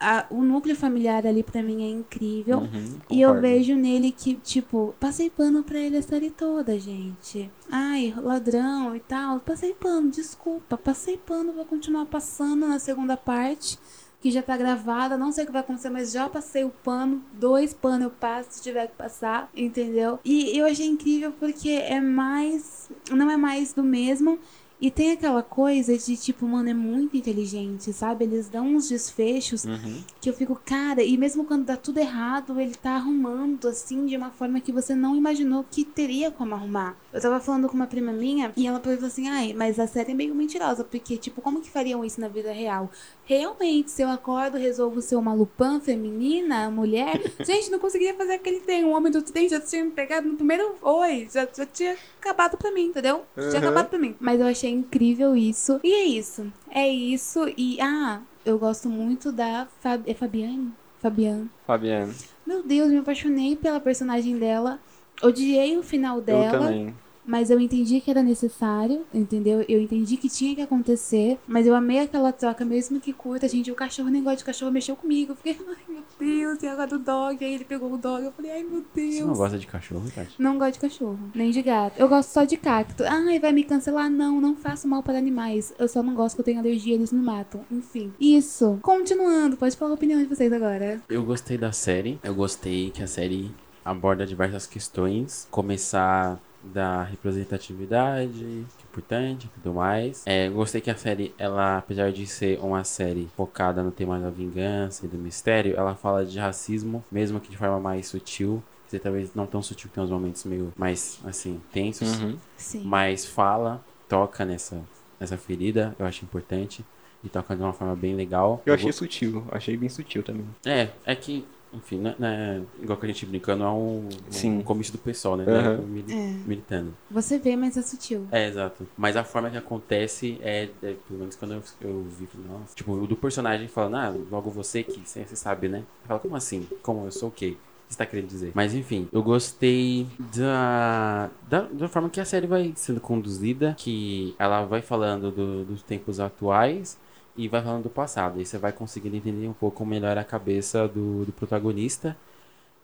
a- 0.00 0.26
o 0.30 0.42
núcleo 0.42 0.74
familiar 0.74 1.26
ali 1.26 1.42
pra 1.42 1.62
mim 1.62 1.84
é 1.84 1.90
incrível. 1.90 2.60
Uhum, 2.60 2.98
E 3.10 3.20
eu 3.20 3.38
vejo 3.40 3.74
nele 3.76 4.10
que, 4.10 4.34
tipo, 4.34 4.94
passei 4.98 5.28
pano 5.28 5.62
pra 5.62 5.78
ele 5.78 5.96
a 5.98 6.02
série 6.02 6.30
toda, 6.30 6.78
gente. 6.78 7.50
Ai, 7.70 8.14
ladrão 8.16 8.96
e 8.96 9.00
tal. 9.00 9.40
Passei 9.40 9.74
pano, 9.74 10.10
desculpa. 10.10 10.76
Passei 10.78 11.16
pano, 11.18 11.52
vou 11.52 11.64
continuar 11.64 12.06
passando 12.06 12.66
na 12.66 12.78
segunda 12.78 13.16
parte, 13.16 13.78
que 14.20 14.30
já 14.30 14.42
tá 14.42 14.56
gravada. 14.56 15.16
Não 15.18 15.32
sei 15.32 15.44
o 15.44 15.46
que 15.46 15.52
vai 15.52 15.60
acontecer, 15.62 15.90
mas 15.90 16.12
já 16.12 16.28
passei 16.28 16.64
o 16.64 16.70
pano. 16.70 17.22
Dois 17.32 17.72
panos 17.74 18.02
eu 18.04 18.10
passo 18.10 18.48
se 18.52 18.62
tiver 18.62 18.86
que 18.88 18.94
passar, 18.96 19.50
entendeu? 19.56 20.18
E 20.24 20.56
eu 20.58 20.66
achei 20.66 20.86
incrível 20.86 21.32
porque 21.38 21.70
é 21.70 22.00
mais. 22.00 22.90
Não 23.10 23.30
é 23.30 23.36
mais 23.36 23.72
do 23.72 23.82
mesmo. 23.82 24.38
E 24.80 24.90
tem 24.90 25.12
aquela 25.12 25.42
coisa 25.42 25.96
de, 25.98 26.16
tipo, 26.16 26.46
mano, 26.46 26.70
é 26.70 26.74
muito 26.74 27.16
inteligente, 27.16 27.92
sabe? 27.92 28.24
Eles 28.24 28.48
dão 28.48 28.66
uns 28.76 28.88
desfechos 28.88 29.64
Uhum. 29.64 30.02
que 30.20 30.30
eu 30.30 30.32
fico, 30.34 30.58
cara, 30.64 31.02
e 31.02 31.18
mesmo 31.18 31.44
quando 31.44 31.66
dá 31.66 31.76
tudo 31.76 31.98
errado, 31.98 32.58
ele 32.58 32.74
tá 32.74 32.92
arrumando 32.92 33.68
assim 33.68 34.06
de 34.06 34.16
uma 34.16 34.30
forma 34.30 34.60
que 34.60 34.72
você 34.72 34.94
não 34.94 35.14
imaginou 35.14 35.64
que 35.70 35.84
teria 35.84 36.30
como 36.30 36.54
arrumar. 36.54 36.96
Eu 37.12 37.20
tava 37.20 37.40
falando 37.40 37.68
com 37.68 37.74
uma 37.74 37.86
prima 37.88 38.12
minha 38.12 38.52
e 38.56 38.66
ela 38.66 38.78
falou 38.78 38.98
assim: 39.04 39.28
ai, 39.28 39.52
mas 39.52 39.78
a 39.80 39.86
série 39.86 40.12
é 40.12 40.14
meio 40.14 40.34
mentirosa, 40.34 40.84
porque, 40.84 41.16
tipo, 41.16 41.40
como 41.42 41.60
que 41.60 41.68
fariam 41.70 42.04
isso 42.04 42.20
na 42.20 42.28
vida 42.28 42.52
real? 42.52 42.88
Realmente, 43.24 43.90
se 43.90 44.02
eu 44.02 44.08
acordo, 44.08 44.56
resolvo 44.56 45.00
ser 45.00 45.16
uma 45.16 45.32
Lupin 45.34 45.80
feminina, 45.80 46.70
mulher, 46.70 47.20
gente, 47.44 47.70
não 47.70 47.78
conseguiria 47.78 48.14
fazer 48.14 48.34
aquele 48.34 48.60
trem. 48.60 48.84
Um 48.84 48.94
homem 48.94 49.10
do 49.12 49.22
trem 49.22 49.48
já 49.48 49.60
tinha 49.60 49.84
me 49.84 49.90
pegado 49.90 50.28
no 50.28 50.36
primeiro 50.36 50.74
oi, 50.82 51.28
já, 51.32 51.46
já 51.52 51.66
tinha 51.66 51.96
acabado 52.20 52.56
pra 52.56 52.70
mim, 52.70 52.86
entendeu? 52.86 53.24
Já 53.36 53.48
tinha 53.50 53.60
Uhum. 53.62 53.68
acabado 53.68 53.88
pra 53.88 53.98
mim. 53.98 54.14
Mas 54.20 54.40
eu 54.40 54.46
achei 54.46 54.70
incrível 54.70 55.34
isso. 55.36 55.80
E 55.82 55.92
é 55.92 56.04
isso. 56.04 56.52
É 56.70 56.88
isso. 56.88 57.40
E, 57.56 57.80
ah, 57.80 58.20
eu 58.44 58.58
gosto 58.58 58.88
muito 58.88 59.32
da 59.32 59.66
Fab... 59.80 60.02
É 60.08 60.14
Fabiane? 60.14 60.72
Fabiane. 61.00 61.50
Fabiano, 61.66 62.14
Meu 62.46 62.62
Deus, 62.62 62.90
me 62.90 62.98
apaixonei 62.98 63.56
pela 63.56 63.80
personagem 63.80 64.36
dela. 64.38 64.78
Odiei 65.22 65.76
o 65.76 65.82
final 65.82 66.16
eu 66.18 66.22
dela. 66.22 66.50
também. 66.58 66.94
Mas 67.30 67.48
eu 67.48 67.60
entendi 67.60 68.00
que 68.00 68.10
era 68.10 68.22
necessário, 68.22 69.04
entendeu? 69.14 69.64
Eu 69.68 69.80
entendi 69.80 70.16
que 70.16 70.28
tinha 70.28 70.54
que 70.54 70.62
acontecer. 70.62 71.38
Mas 71.46 71.64
eu 71.64 71.74
amei 71.74 72.00
aquela 72.00 72.32
troca, 72.32 72.64
mesmo 72.64 72.98
que 72.98 73.12
curta, 73.12 73.46
gente. 73.46 73.70
O 73.70 73.74
cachorro, 73.74 74.08
o 74.08 74.10
negócio 74.10 74.38
de 74.38 74.44
cachorro 74.44 74.72
mexeu 74.72 74.96
comigo. 74.96 75.32
Eu 75.32 75.36
fiquei, 75.36 75.56
ai 75.68 75.76
meu 75.88 76.02
Deus, 76.18 76.62
e 76.62 76.66
agora 76.66 76.88
do 76.88 76.98
dog. 76.98 77.44
Aí 77.44 77.54
ele 77.54 77.64
pegou 77.64 77.92
o 77.92 77.96
dog. 77.96 78.24
Eu 78.24 78.32
falei, 78.32 78.50
ai 78.50 78.62
meu 78.64 78.84
Deus. 78.92 79.14
Você 79.14 79.24
não 79.24 79.34
gosta 79.34 79.58
de 79.58 79.66
cachorro, 79.66 80.10
Tati? 80.12 80.34
Não 80.38 80.58
gosto 80.58 80.72
de 80.72 80.80
cachorro, 80.80 81.18
nem 81.32 81.50
de 81.52 81.62
gato. 81.62 82.00
Eu 82.00 82.08
gosto 82.08 82.30
só 82.30 82.44
de 82.44 82.56
cacto. 82.56 83.04
Ai, 83.06 83.38
vai 83.38 83.52
me 83.52 83.62
cancelar? 83.62 84.10
Não, 84.10 84.40
não 84.40 84.56
faço 84.56 84.88
mal 84.88 85.02
para 85.02 85.18
animais. 85.18 85.72
Eu 85.78 85.86
só 85.86 86.02
não 86.02 86.14
gosto 86.14 86.34
que 86.34 86.40
eu 86.40 86.44
tenho 86.44 86.58
alergia, 86.58 86.94
eles 86.94 87.12
me 87.12 87.22
matam. 87.22 87.60
Enfim. 87.70 88.12
Isso. 88.18 88.78
Continuando, 88.82 89.56
pode 89.56 89.76
falar 89.76 89.92
a 89.92 89.94
opinião 89.94 90.18
de 90.18 90.26
vocês 90.26 90.52
agora. 90.52 91.00
Eu 91.08 91.22
gostei 91.22 91.56
da 91.56 91.70
série. 91.70 92.18
Eu 92.24 92.34
gostei 92.34 92.90
que 92.90 93.02
a 93.02 93.06
série 93.06 93.52
aborda 93.84 94.26
diversas 94.26 94.66
questões. 94.66 95.46
Começar 95.50 96.38
da 96.62 97.02
representatividade, 97.04 98.32
que 98.38 98.82
é 98.82 98.84
importante 98.90 99.46
e 99.46 99.48
tudo 99.60 99.74
mais. 99.74 100.22
É, 100.26 100.48
eu 100.48 100.52
gostei 100.52 100.80
que 100.80 100.90
a 100.90 100.96
série, 100.96 101.34
ela, 101.38 101.78
apesar 101.78 102.12
de 102.12 102.26
ser 102.26 102.58
uma 102.60 102.84
série 102.84 103.28
focada 103.36 103.82
no 103.82 103.90
tema 103.90 104.18
da 104.18 104.30
vingança 104.30 105.06
e 105.06 105.08
do 105.08 105.16
mistério, 105.16 105.74
ela 105.76 105.94
fala 105.94 106.24
de 106.24 106.38
racismo, 106.38 107.04
mesmo 107.10 107.40
que 107.40 107.50
de 107.50 107.56
forma 107.56 107.80
mais 107.80 108.06
sutil. 108.08 108.62
Quer 108.84 108.96
dizer, 108.96 109.00
talvez 109.00 109.34
não 109.34 109.46
tão 109.46 109.62
sutil, 109.62 109.88
tem 109.92 110.02
uns 110.02 110.10
momentos 110.10 110.44
meio 110.44 110.72
mais, 110.76 111.18
assim, 111.24 111.60
tensos. 111.72 112.20
Uhum. 112.20 112.36
Sim. 112.56 112.82
Mas 112.84 113.24
fala, 113.24 113.80
toca 114.08 114.44
nessa, 114.44 114.82
nessa 115.18 115.36
ferida, 115.38 115.94
eu 115.98 116.04
acho 116.06 116.24
importante. 116.24 116.84
E 117.22 117.28
toca 117.28 117.54
de 117.54 117.62
uma 117.62 117.72
forma 117.74 117.94
bem 117.94 118.14
legal. 118.14 118.62
Eu 118.64 118.72
achei 118.72 118.86
go- 118.86 118.92
sutil, 118.94 119.44
achei 119.52 119.76
bem 119.76 119.90
sutil 119.90 120.22
também. 120.22 120.46
É, 120.64 120.88
é 121.04 121.14
que, 121.14 121.44
enfim, 121.72 121.98
né, 121.98 122.14
né, 122.18 122.62
igual 122.82 122.98
que 122.98 123.06
a 123.06 123.08
gente 123.08 123.24
brincando, 123.26 123.62
é 123.64 123.68
um, 123.68 124.08
um 124.44 124.62
comício 124.62 124.92
do 124.92 124.98
pessoal, 124.98 125.36
né? 125.36 125.44
Aham. 125.46 125.76
né, 125.78 125.84
mili- 125.86 126.12
É. 126.12 126.34
Militando. 126.46 126.94
Você 127.10 127.38
vê, 127.38 127.54
mas 127.56 127.76
é 127.76 127.82
sutil. 127.82 128.26
É, 128.32 128.48
exato. 128.48 128.86
Mas 128.96 129.16
a 129.16 129.22
forma 129.24 129.50
que 129.50 129.56
acontece 129.56 130.38
é, 130.42 130.64
é, 130.82 130.94
pelo 131.06 131.20
menos 131.20 131.36
quando 131.36 131.54
eu, 131.54 131.62
eu 131.82 132.02
vi, 132.04 132.28
nossa. 132.48 132.74
Tipo, 132.74 132.92
o 132.92 133.06
do 133.06 133.14
personagem 133.16 133.68
falando, 133.68 133.96
ah, 133.96 134.14
logo 134.30 134.50
você 134.50 134.82
que 134.82 135.00
você 135.04 135.24
sabe, 135.36 135.68
né? 135.68 135.84
Fala, 136.06 136.18
como 136.18 136.34
assim? 136.36 136.66
Como 136.82 137.04
eu 137.06 137.12
sou 137.12 137.28
o 137.28 137.32
quê? 137.32 137.56
O 137.56 137.88
que 137.90 137.94
você 137.94 137.98
tá 137.98 138.06
querendo 138.06 138.28
dizer? 138.28 138.52
Mas 138.54 138.72
enfim, 138.74 139.08
eu 139.12 139.22
gostei 139.22 140.06
da, 140.36 141.30
da, 141.48 141.62
da 141.62 141.88
forma 141.88 142.08
que 142.08 142.20
a 142.20 142.24
série 142.24 142.46
vai 142.46 142.72
sendo 142.76 143.00
conduzida, 143.00 143.74
que 143.78 144.34
ela 144.38 144.64
vai 144.64 144.80
falando 144.82 145.30
do- 145.30 145.64
dos 145.64 145.82
tempos 145.82 146.20
atuais 146.20 146.96
e 147.36 147.48
vai 147.48 147.62
falando 147.62 147.84
do 147.84 147.90
passado. 147.90 148.40
E 148.40 148.46
você 148.46 148.58
vai 148.58 148.72
conseguindo 148.72 149.16
entender 149.16 149.48
um 149.48 149.52
pouco 149.52 149.84
melhor 149.84 150.16
a 150.18 150.24
cabeça 150.24 150.86
do, 150.88 151.24
do 151.24 151.32
protagonista. 151.32 152.16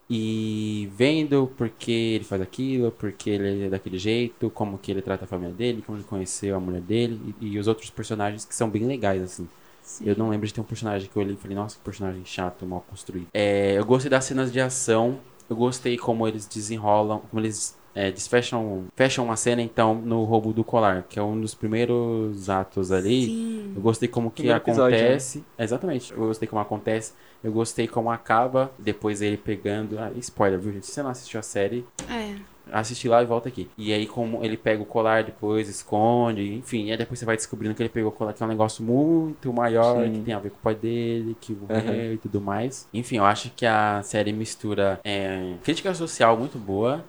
E 0.09 0.88
vendo 0.97 1.50
por 1.57 1.69
que 1.69 1.91
ele 2.15 2.25
faz 2.25 2.41
aquilo, 2.41 2.93
por 2.93 3.11
que 3.12 3.31
ele 3.31 3.65
é 3.65 3.69
daquele 3.69 3.99
jeito, 3.99 4.49
como 4.50 4.79
que 4.79 4.93
ele 4.93 5.03
trata 5.03 5.25
a 5.25 5.29
família 5.29 5.53
dele, 5.53 5.83
como 5.85 5.99
ele 5.99 6.05
conheceu 6.05 6.55
a 6.57 6.61
mulher 6.61 6.81
dele 6.81 7.35
e, 7.41 7.49
e 7.49 7.59
os 7.59 7.67
outros 7.67 7.91
personagens 7.91 8.45
que 8.45 8.55
são 8.55 8.71
bem 8.71 8.87
legais, 8.87 9.21
assim. 9.21 9.49
Sim. 9.83 10.05
Eu 10.09 10.17
não 10.17 10.29
lembro 10.29 10.47
de 10.47 10.55
ter 10.55 10.61
um 10.61 10.65
personagem 10.65 11.09
que 11.09 11.17
eu 11.17 11.23
olhei 11.23 11.35
e 11.35 11.37
falei, 11.37 11.57
nossa, 11.57 11.76
que 11.76 11.83
personagem 11.83 12.25
chato, 12.25 12.65
mal 12.67 12.85
construído. 12.88 13.26
É, 13.35 13.79
eu 13.79 13.85
gostei 13.85 14.09
das 14.09 14.25
cenas 14.25 14.53
de 14.53 14.61
ação, 14.61 15.19
eu 15.50 15.57
gostei 15.57 15.97
como 15.97 16.26
eles 16.26 16.47
desenrolam, 16.47 17.21
como 17.31 17.41
eles 17.41 17.76
é, 17.97 18.11
desfecham 18.12 18.85
fecham 18.95 19.25
uma 19.25 19.37
cena, 19.37 19.62
então, 19.62 19.95
no 19.95 20.23
roubo 20.25 20.53
do 20.53 20.62
colar, 20.62 21.05
que 21.09 21.19
é 21.19 21.23
um 21.23 21.41
dos 21.41 21.55
primeiros 21.55 22.50
atos 22.50 22.93
ali. 22.93 23.25
Sim. 23.25 23.73
Eu 23.75 23.81
gostei 23.81 24.07
como 24.09 24.31
que 24.31 24.43
Primeiro 24.43 24.62
episódio, 24.62 24.97
né? 24.99 25.05
acontece. 25.05 25.45
Exatamente. 25.59 26.12
Eu 26.12 26.19
gostei 26.19 26.47
como 26.47 26.61
acontece. 26.61 27.15
Eu 27.43 27.50
gostei 27.53 27.88
como 27.88 28.11
acaba. 28.11 28.71
Depois 28.79 29.23
ele 29.23 29.37
pegando. 29.38 29.99
Ah, 29.99 30.11
spoiler, 30.17 30.59
viu, 30.61 30.73
gente? 30.73 30.85
Se 30.87 30.93
você 30.93 31.03
não 31.03 31.11
assistiu 31.11 31.41
a 31.41 31.43
série, 31.43 31.87
É. 32.11 32.35
assistir 32.71 33.09
lá 33.09 33.23
e 33.23 33.26
volta 33.26 33.49
aqui. 33.49 33.69
E 33.79 33.93
aí, 33.93 34.07
como 34.07 34.45
ele 34.45 34.57
pega 34.57 34.83
o 34.83 34.87
colar 34.87 35.23
depois, 35.23 35.69
esconde, 35.69 36.55
enfim. 36.55 36.87
E 36.87 36.91
aí 36.93 36.99
depois 36.99 37.19
você 37.19 37.25
vai 37.25 37.37
descobrindo 37.37 37.75
que 37.75 37.83
ele 37.83 37.88
pegou 37.88 38.11
o 38.11 38.12
colar, 38.12 38.33
que 38.35 38.43
é 38.43 38.47
um 38.47 38.49
negócio 38.49 38.85
muito 38.85 39.53
maior, 39.53 40.05
Sim. 40.05 40.12
que 40.12 40.21
tem 40.21 40.35
a 40.35 40.38
ver 40.38 40.50
com 40.50 40.57
o 40.57 40.61
pai 40.61 40.75
dele, 40.75 41.37
que 41.41 41.53
morreu 41.55 42.15
e 42.15 42.19
tudo 42.19 42.41
mais. 42.41 42.87
Enfim, 42.93 43.17
eu 43.19 43.25
acho 43.25 43.50
que 43.57 43.65
a 43.65 44.03
série 44.03 44.33
mistura 44.33 45.00
é, 45.05 45.55
crítica 45.62 45.95
social 45.95 46.37
muito 46.37 46.59
boa, 46.59 47.05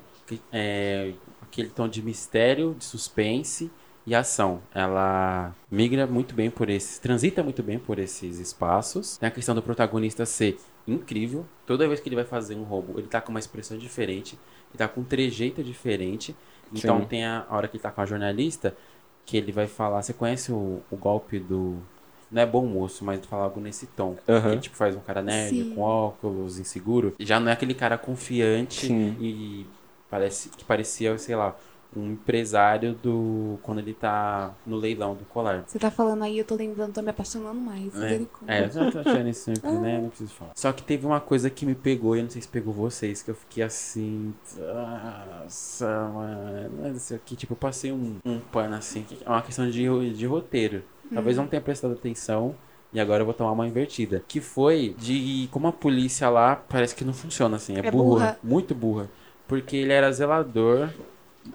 é, 0.52 1.14
aquele 1.42 1.70
tom 1.70 1.88
de 1.88 2.02
mistério, 2.02 2.76
de 2.78 2.86
suspense 2.86 3.72
e 4.06 4.16
ação. 4.16 4.62
Ela 4.74 5.54
migra 5.70 6.08
muito 6.08 6.34
bem 6.34 6.50
por 6.50 6.70
esses, 6.70 7.00
transita 7.00 7.44
muito 7.44 7.62
bem 7.62 7.78
por 7.78 8.00
esses 8.00 8.40
espaços. 8.40 9.18
Tem 9.18 9.28
a 9.28 9.32
questão 9.32 9.54
do 9.54 9.62
protagonista 9.62 10.26
ser 10.26 10.58
incrível. 10.88 11.46
Toda 11.66 11.88
vez 11.88 12.00
que 12.00 12.08
ele 12.08 12.16
vai 12.16 12.26
fazer 12.26 12.56
um 12.56 12.64
roubo, 12.64 12.98
ele 12.98 13.08
tá 13.08 13.20
com 13.20 13.32
uma 13.32 13.40
expressão 13.40 13.78
diferente, 13.78 14.40
ele 14.70 14.78
tá 14.78 14.88
com 14.88 15.02
um 15.02 15.04
trejeito 15.04 15.62
diferente. 15.64 16.36
Então 16.72 17.00
Sim. 17.02 17.06
tem 17.06 17.26
a, 17.26 17.46
hora 17.50 17.68
que 17.68 17.76
ele 17.78 17.84
tá 17.84 17.92
com 17.92 18.02
a 18.02 18.06
jornalista, 18.06 18.76
que 19.26 19.36
ele 19.36 19.52
vai 19.52 19.68
falar, 19.68 20.02
você 20.02 20.14
conhece 20.14 20.52
o, 20.52 20.82
o 20.90 20.96
golpe 20.96 21.40
do 21.40 21.78
não 22.30 22.42
é 22.42 22.46
bom 22.46 22.66
moço, 22.66 23.06
mas 23.06 23.26
fala 23.26 23.46
algo 23.46 23.60
nesse 23.60 23.88
tom. 23.88 24.18
Que 24.26 24.60
tipo 24.60 24.76
faz 24.76 24.96
um 24.96 25.00
cara 25.00 25.22
nerd, 25.22 25.50
Sim. 25.50 25.74
com 25.74 25.82
óculos, 25.82 26.60
inseguro. 26.60 27.16
Já 27.20 27.40
não 27.40 27.50
é 27.50 27.54
aquele 27.54 27.74
cara 27.74 27.98
confiante 27.98 28.88
Sim. 28.88 29.16
e 29.20 29.66
parece 30.10 30.50
que 30.50 30.64
parecia, 30.64 31.18
sei 31.18 31.36
lá, 31.36 31.56
um 31.96 32.12
empresário 32.12 32.94
do 33.02 33.58
quando 33.64 33.80
ele 33.80 33.94
tá 33.94 34.54
no 34.66 34.76
leilão 34.76 35.16
do 35.16 35.24
colar. 35.26 35.64
Você 35.66 35.80
tá 35.80 35.90
falando 35.90 36.24
aí, 36.24 36.38
eu 36.38 36.46
tô 36.46 36.56
lembrando, 36.56 36.94
tô 36.94 37.02
me 37.02 37.10
apaixonando 37.10 37.60
mais. 37.60 37.96
É, 38.02 38.22
é, 38.48 38.66
eu 38.66 38.70
já 38.70 38.92
tô 38.92 39.00
achando 39.00 39.30
isso 39.30 39.46
sempre, 39.56 39.72
né? 39.72 40.00
Não 40.02 40.10
preciso 40.10 40.34
falar. 40.34 40.52
Só 40.56 40.72
que 40.74 40.84
teve 40.84 41.06
uma 41.06 41.20
coisa 41.20 41.50
que 41.50 41.66
me 41.66 41.74
pegou, 41.76 42.16
e 42.16 42.20
eu 42.20 42.24
não 42.24 42.30
sei 42.30 42.42
se 42.42 42.48
pegou 42.48 42.74
vocês, 42.74 43.24
que 43.24 43.32
eu 43.32 43.36
fiquei 43.36 43.64
assim. 43.64 44.34
Nossa, 44.58 46.10
mano. 46.14 46.96
Isso 46.96 47.16
aqui, 47.16 47.36
tipo, 47.36 47.54
eu 47.54 47.58
passei 47.58 47.92
um, 47.92 48.18
um 48.26 48.40
pano 48.40 48.76
assim. 48.76 49.04
que 49.04 49.18
É 49.26 49.30
uma 49.30 49.42
questão 49.42 49.70
de, 49.70 50.14
de 50.14 50.26
roteiro. 50.26 50.84
Talvez 51.14 51.38
não 51.38 51.48
tenha 51.48 51.62
prestado 51.62 51.94
atenção. 51.94 52.56
E 52.94 53.00
agora 53.00 53.22
eu 53.22 53.26
vou 53.26 53.34
tomar 53.34 53.52
uma 53.52 53.68
invertida. 53.68 54.24
Que 54.28 54.40
foi 54.40 54.96
de 54.98 55.48
como 55.52 55.68
a 55.68 55.72
polícia 55.74 56.30
lá 56.30 56.56
parece 56.56 56.96
que 56.96 57.04
não 57.04 57.14
funciona 57.14 57.58
assim. 57.58 57.76
É, 57.76 57.80
É 57.80 57.92
burra, 57.92 58.04
burra. 58.04 58.40
Muito 58.44 58.74
burra. 58.76 59.10
Porque 59.48 59.78
ele 59.78 59.94
era 59.94 60.12
zelador. 60.12 60.90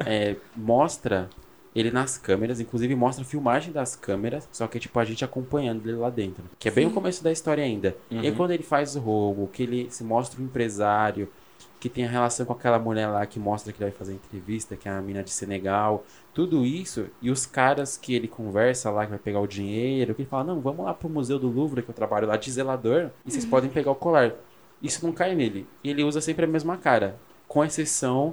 é, 0.06 0.36
mostra 0.56 1.28
ele 1.74 1.90
nas 1.90 2.18
câmeras, 2.18 2.60
inclusive 2.60 2.94
mostra 2.94 3.24
a 3.24 3.26
filmagem 3.26 3.72
das 3.72 3.96
câmeras, 3.96 4.48
só 4.52 4.66
que 4.66 4.78
tipo 4.78 4.98
a 4.98 5.04
gente 5.04 5.24
acompanhando 5.24 5.86
ele 5.88 5.96
lá 5.96 6.10
dentro, 6.10 6.44
que 6.58 6.68
é 6.68 6.70
bem 6.70 6.86
o 6.86 6.90
começo 6.90 7.24
da 7.24 7.32
história 7.32 7.64
ainda. 7.64 7.96
E 8.10 8.18
aí 8.18 8.32
quando 8.32 8.50
ele 8.50 8.62
faz 8.62 8.94
o 8.94 9.00
roubo, 9.00 9.48
que 9.48 9.62
ele 9.62 9.86
se 9.90 10.04
mostra 10.04 10.40
um 10.40 10.44
empresário, 10.44 11.28
que 11.80 11.88
tem 11.88 12.04
a 12.04 12.08
relação 12.08 12.46
com 12.46 12.52
aquela 12.52 12.78
mulher 12.78 13.08
lá 13.08 13.24
que 13.26 13.40
mostra 13.40 13.72
que 13.72 13.82
ele 13.82 13.90
vai 13.90 13.98
fazer 13.98 14.12
entrevista, 14.12 14.76
que 14.76 14.88
é 14.88 14.92
a 14.92 15.00
mina 15.00 15.22
de 15.22 15.30
Senegal, 15.30 16.04
tudo 16.32 16.64
isso, 16.64 17.06
e 17.20 17.30
os 17.30 17.44
caras 17.46 17.96
que 17.96 18.14
ele 18.14 18.28
conversa 18.28 18.90
lá, 18.90 19.04
que 19.04 19.10
vai 19.10 19.18
pegar 19.18 19.40
o 19.40 19.46
dinheiro, 19.46 20.14
que 20.14 20.22
ele 20.22 20.28
fala, 20.28 20.44
não, 20.44 20.60
vamos 20.60 20.84
lá 20.84 20.94
pro 20.94 21.08
Museu 21.08 21.38
do 21.38 21.48
Louvre, 21.48 21.82
que 21.82 21.88
eu 21.88 21.94
trabalho 21.94 22.28
lá 22.28 22.36
de 22.36 22.50
zelador, 22.52 23.10
e 23.26 23.30
vocês 23.32 23.44
podem 23.44 23.68
pegar 23.68 23.90
o 23.90 23.94
colar. 23.96 24.32
Isso 24.80 25.04
não 25.04 25.12
cai 25.12 25.34
nele. 25.34 25.66
E 25.82 25.90
ele 25.90 26.04
usa 26.04 26.20
sempre 26.20 26.44
a 26.44 26.48
mesma 26.48 26.76
cara, 26.76 27.16
com 27.52 27.62
exceção, 27.62 28.32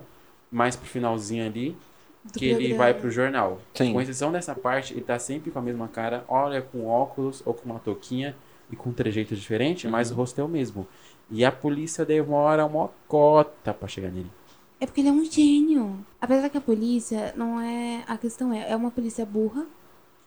mais 0.49 0.77
pro 0.77 0.87
finalzinho 0.87 1.45
ali, 1.45 1.75
Do 2.23 2.39
que 2.39 2.45
ele 2.45 2.55
programa. 2.55 2.77
vai 2.77 2.93
pro 2.93 3.11
jornal. 3.11 3.59
Sim. 3.73 3.91
Com 3.91 3.99
exceção 3.99 4.31
dessa 4.31 4.55
parte, 4.55 4.93
ele 4.93 5.01
tá 5.01 5.19
sempre 5.19 5.51
com 5.51 5.59
a 5.59 5.61
mesma 5.61 5.89
cara, 5.89 6.23
olha 6.29 6.61
com 6.61 6.87
óculos 6.87 7.43
ou 7.45 7.53
com 7.53 7.69
uma 7.69 7.79
touquinha 7.79 8.33
e 8.71 8.77
com 8.77 8.91
um 8.91 8.93
trejeito 8.93 9.35
diferente, 9.35 9.89
mas 9.89 10.09
o 10.09 10.15
rosto 10.15 10.39
é 10.39 10.43
o 10.43 10.47
mesmo. 10.47 10.87
E 11.29 11.43
a 11.43 11.51
polícia 11.51 12.05
demora 12.05 12.65
uma 12.65 12.89
cota 13.09 13.73
pra 13.73 13.89
chegar 13.89 14.09
nele. 14.09 14.31
É 14.79 14.85
porque 14.85 15.01
ele 15.01 15.09
é 15.09 15.11
um 15.11 15.25
gênio. 15.25 15.99
Apesar 16.21 16.47
que 16.49 16.57
a 16.57 16.61
polícia 16.61 17.33
não 17.35 17.59
é. 17.59 18.05
A 18.07 18.17
questão 18.17 18.53
é, 18.53 18.71
é 18.71 18.75
uma 18.75 18.89
polícia 18.89 19.25
burra. 19.25 19.65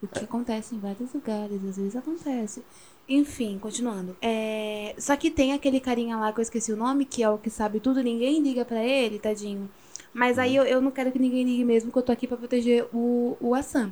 O 0.02 0.09
que 0.09 0.25
acontece 0.25 0.75
em 0.75 0.78
vários 0.78 1.12
lugares, 1.12 1.64
às 1.64 1.76
vezes 1.76 1.94
acontece. 1.97 2.62
Enfim, 3.09 3.59
continuando. 3.59 4.16
É, 4.21 4.94
Só 4.99 5.16
que 5.16 5.30
tem 5.30 5.52
aquele 5.52 5.80
carinha 5.80 6.16
lá 6.16 6.32
que 6.32 6.40
eu 6.40 6.42
esqueci 6.42 6.73
o 6.73 6.76
nome, 6.76 7.04
que 7.04 7.23
é 7.23 7.30
o 7.30 7.38
que 7.38 7.50
sabe 7.50 7.80
tudo, 7.80 8.02
ninguém 8.02 8.40
liga 8.40 8.64
pra 8.64 8.82
ele, 8.82 9.18
tadinho. 9.18 9.71
Mas 10.12 10.38
aí 10.38 10.56
eu, 10.56 10.64
eu 10.64 10.80
não 10.80 10.90
quero 10.90 11.11
que 11.12 11.18
ninguém 11.18 11.44
ligue 11.44 11.64
mesmo, 11.64 11.90
porque 11.90 12.00
eu 12.00 12.02
tô 12.06 12.12
aqui 12.12 12.26
pra 12.26 12.37
proteger 12.37 12.87
o, 12.92 13.37
o 13.40 13.54
Assam. 13.54 13.90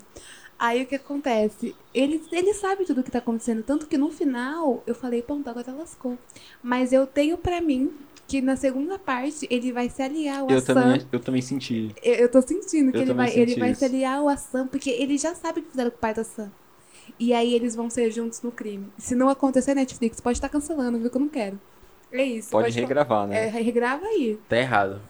Aí 0.59 0.83
o 0.83 0.87
que 0.87 0.97
acontece? 0.97 1.75
Ele, 1.95 2.23
ele 2.31 2.52
sabe 2.52 2.85
tudo 2.85 3.00
o 3.00 3.05
que 3.05 3.11
tá 3.11 3.19
acontecendo. 3.19 3.62
Tanto 3.62 3.87
que 3.87 3.97
no 3.97 4.11
final 4.11 4.83
eu 4.87 4.95
falei, 4.95 5.23
pronto, 5.23 5.49
agora 5.49 5.73
lascou. 5.73 6.19
Mas 6.62 6.93
eu 6.93 7.07
tenho 7.07 7.38
pra 7.38 7.62
mim 7.62 7.90
que 8.31 8.41
na 8.41 8.55
segunda 8.55 8.97
parte 8.97 9.45
ele 9.51 9.73
vai 9.73 9.89
se 9.91 10.01
aliar 10.01 10.41
ao 10.43 10.49
Eu 10.51 10.59
Assam. 10.59 10.75
também, 10.75 11.03
eu 11.11 11.19
também 11.19 11.43
senti. 11.43 11.91
Eu, 12.01 12.15
eu 12.15 12.31
tô 12.31 12.41
sentindo 12.41 12.93
que 12.93 12.99
Eu 12.99 13.03
ele 13.03 13.13
vai, 13.13 13.31
ele 13.37 13.57
vai 13.57 13.71
isso. 13.73 13.81
se 13.81 13.85
aliar 13.85 14.19
ao 14.19 14.29
Assam, 14.29 14.69
porque 14.69 14.89
ele 14.89 15.19
já 15.19 15.35
sabe 15.35 15.59
o 15.59 15.63
que 15.65 15.71
fizeram 15.71 15.91
com 15.91 15.97
o 15.97 16.01
pai 16.01 16.15
do 16.15 16.21
Assam. 16.21 16.51
E 17.19 17.33
aí 17.35 17.53
eles 17.53 17.75
vão 17.75 17.91
ser 17.91 18.09
juntos 18.13 18.41
no 18.43 18.53
crime. 18.53 18.87
Se 18.97 19.17
não 19.17 19.29
acontecer, 19.29 19.75
Netflix 19.75 20.21
pode 20.21 20.39
estar 20.39 20.49
cancelando, 20.49 20.97
viu? 20.99 21.11
Que 21.11 21.17
eu 21.17 21.21
não 21.21 21.29
quero. 21.29 21.59
É 22.13 22.23
isso. 22.23 22.51
Pode 22.51 22.71
regravar, 22.79 23.27
né? 23.27 23.47
É, 23.47 23.49
regrava 23.49 24.07
aí. 24.07 24.39
Tá 24.49 24.57
errado. 24.57 25.01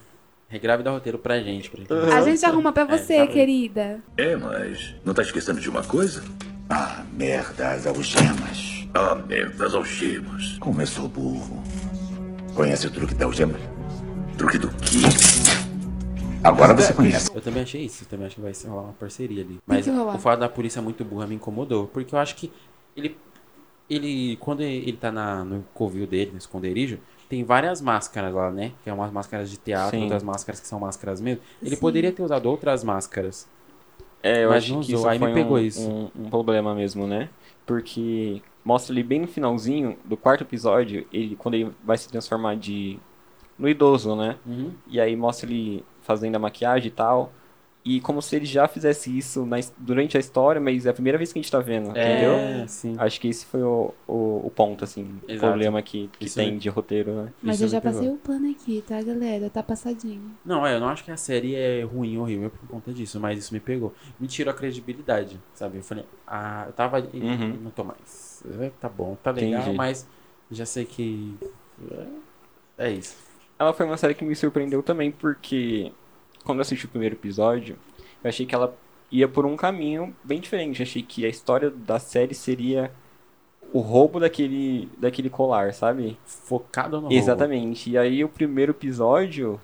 Regrave 0.48 0.82
dá 0.82 0.90
roteiro 0.90 1.18
pra 1.18 1.38
gente. 1.40 1.68
Pra 1.70 1.78
gente. 1.80 1.92
A 2.12 2.22
gente 2.22 2.44
arruma 2.46 2.72
pra 2.72 2.82
É, 2.84 2.98
você, 2.98 3.18
tá 3.18 3.24
bem. 3.26 3.34
querida. 3.34 4.00
É, 4.16 4.34
mas 4.34 4.94
não 5.04 5.12
tá 5.12 5.20
esquecendo 5.22 5.60
de 5.60 5.68
uma 5.68 5.84
coisa? 5.84 6.24
Ah, 6.70 7.04
merda, 7.12 7.70
as 7.72 7.86
algemas. 7.86 8.86
Ah, 8.94 9.14
merda, 9.14 9.66
as 9.66 9.74
algemas. 9.74 10.56
Como 10.58 10.80
eu 10.80 10.86
sou 10.86 11.06
burro. 11.06 11.62
Conhece 12.54 12.86
o 12.86 12.90
truque 12.90 13.14
da 13.14 13.24
algema? 13.24 13.58
Truque 14.36 14.58
do 14.58 14.68
quê? 14.68 14.98
Agora 16.42 16.74
você 16.74 16.92
conhece. 16.92 17.30
Eu 17.34 17.40
também 17.40 17.62
achei 17.62 17.84
isso. 17.84 18.04
Eu 18.04 18.08
também 18.08 18.26
acho 18.26 18.36
que 18.36 18.40
vai 18.40 18.54
ser 18.54 18.68
rolar 18.68 18.82
uma 18.82 18.92
parceria 18.94 19.42
ali. 19.42 19.58
Mas 19.66 19.84
que 19.84 19.90
o 19.90 20.18
fato 20.18 20.40
da 20.40 20.48
polícia 20.48 20.80
muito 20.80 21.04
burra 21.04 21.26
me 21.26 21.34
incomodou. 21.34 21.86
Porque 21.86 22.14
eu 22.14 22.18
acho 22.18 22.34
que 22.36 22.50
ele. 22.96 23.16
Ele. 23.88 24.36
Quando 24.36 24.62
ele 24.62 24.92
tá 24.94 25.12
na, 25.12 25.44
no 25.44 25.64
covil 25.74 26.06
dele, 26.06 26.32
no 26.32 26.38
esconderijo, 26.38 26.98
tem 27.28 27.44
várias 27.44 27.80
máscaras 27.80 28.32
lá, 28.32 28.50
né? 28.50 28.72
Que 28.82 28.90
é 28.90 28.92
umas 28.92 29.12
máscaras 29.12 29.50
de 29.50 29.56
teatro, 29.56 29.96
Sim. 29.96 30.04
outras 30.04 30.22
máscaras 30.22 30.60
que 30.60 30.66
são 30.66 30.80
máscaras 30.80 31.20
mesmo. 31.20 31.42
Ele 31.62 31.76
Sim. 31.76 31.80
poderia 31.80 32.10
ter 32.10 32.22
usado 32.22 32.46
outras 32.46 32.82
máscaras. 32.82 33.46
É, 34.22 34.44
eu 34.44 34.50
Mas 34.50 34.64
acho 34.64 34.72
não 34.74 34.80
que 34.80 34.94
usou, 34.94 34.98
isso 34.98 35.08
aí 35.08 35.18
me 35.18 35.34
pegou 35.34 35.56
um, 35.56 35.60
isso. 35.60 35.88
Um, 35.88 36.10
um 36.14 36.30
problema 36.30 36.74
mesmo, 36.74 37.06
né? 37.06 37.28
Porque 37.64 38.42
mostra 38.70 38.92
ali 38.94 39.02
bem 39.02 39.18
no 39.18 39.26
finalzinho 39.26 39.98
do 40.04 40.16
quarto 40.16 40.44
episódio, 40.44 41.04
ele 41.12 41.34
quando 41.34 41.54
ele 41.54 41.72
vai 41.82 41.98
se 41.98 42.08
transformar 42.08 42.54
de 42.54 43.00
no 43.58 43.68
idoso, 43.68 44.14
né? 44.14 44.36
Uhum. 44.46 44.72
E 44.86 45.00
aí 45.00 45.16
mostra 45.16 45.50
ele 45.50 45.84
fazendo 46.02 46.36
a 46.36 46.38
maquiagem 46.38 46.86
e 46.86 46.92
tal. 46.92 47.32
E 47.82 47.98
como 48.02 48.20
se 48.20 48.36
ele 48.36 48.44
já 48.44 48.68
fizesse 48.68 49.16
isso 49.16 49.46
na 49.46 49.56
durante 49.78 50.14
a 50.16 50.20
história, 50.20 50.60
mas 50.60 50.84
é 50.84 50.90
a 50.90 50.92
primeira 50.92 51.16
vez 51.16 51.32
que 51.32 51.38
a 51.38 51.42
gente 51.42 51.50
tá 51.50 51.60
vendo, 51.60 51.88
entendeu? 51.90 52.34
É, 52.34 52.66
sim. 52.66 52.94
Acho 52.98 53.18
que 53.18 53.28
esse 53.28 53.46
foi 53.46 53.62
o, 53.62 53.94
o, 54.06 54.42
o 54.46 54.52
ponto, 54.54 54.84
assim, 54.84 55.18
o 55.26 55.38
problema 55.38 55.80
que, 55.80 56.08
que 56.18 56.26
Isso 56.26 56.36
tem 56.36 56.58
de 56.58 56.68
roteiro, 56.68 57.10
né? 57.24 57.32
Mas 57.42 57.56
Isso 57.56 57.64
eu 57.64 57.68
já 57.68 57.78
me 57.78 57.82
pegou. 57.82 57.98
passei 58.00 58.12
o 58.14 58.18
plano 58.18 58.50
aqui, 58.50 58.84
tá, 58.86 59.00
galera? 59.00 59.48
Tá 59.48 59.62
passadinho. 59.62 60.30
Não, 60.44 60.66
é, 60.66 60.74
eu 60.76 60.80
não 60.80 60.88
acho 60.90 61.02
que 61.02 61.10
a 61.10 61.16
série 61.16 61.54
é 61.54 61.82
ruim, 61.82 62.18
horrível 62.18 62.50
por 62.50 62.68
conta 62.68 62.92
disso, 62.92 63.18
mas 63.18 63.38
isso 63.38 63.54
me 63.54 63.60
pegou. 63.60 63.94
Me 64.18 64.28
tirou 64.28 64.52
a 64.52 64.56
credibilidade, 64.56 65.40
sabe? 65.54 65.78
Eu 65.78 65.82
falei, 65.82 66.04
ah, 66.26 66.64
eu 66.66 66.72
tava 66.74 66.98
ali, 66.98 67.08
Uhum. 67.14 67.58
não 67.62 67.70
tô 67.70 67.82
mais. 67.82 68.42
É, 68.60 68.70
Tá 68.78 68.90
bom, 68.90 69.16
tá 69.22 69.30
legal, 69.30 69.62
Entendi. 69.62 69.76
mas 69.76 70.06
já 70.50 70.66
sei 70.66 70.84
que. 70.84 71.34
É, 72.78 72.86
é 72.88 72.90
isso. 72.92 73.16
Ela 73.58 73.72
foi 73.72 73.86
uma 73.86 73.96
série 73.96 74.14
que 74.14 74.24
me 74.24 74.34
surpreendeu 74.36 74.82
também, 74.82 75.10
porque 75.10 75.92
quando 76.44 76.58
eu 76.58 76.62
assisti 76.62 76.86
o 76.86 76.88
primeiro 76.88 77.14
episódio, 77.14 77.76
eu 78.22 78.28
achei 78.28 78.46
que 78.46 78.54
ela 78.54 78.74
ia 79.10 79.28
por 79.28 79.44
um 79.44 79.56
caminho 79.56 80.14
bem 80.22 80.40
diferente. 80.40 80.80
Eu 80.80 80.84
achei 80.86 81.02
que 81.02 81.24
a 81.24 81.28
história 81.28 81.70
da 81.70 81.98
série 81.98 82.34
seria 82.34 82.92
o 83.72 83.80
roubo 83.80 84.18
daquele, 84.20 84.88
daquele 84.98 85.30
colar, 85.30 85.72
sabe? 85.72 86.18
Focado 86.24 86.96
no 86.96 87.02
roubo. 87.02 87.14
Exatamente. 87.14 87.90
E 87.90 87.98
aí 87.98 88.24
o 88.24 88.28
primeiro 88.28 88.72
episódio 88.72 89.60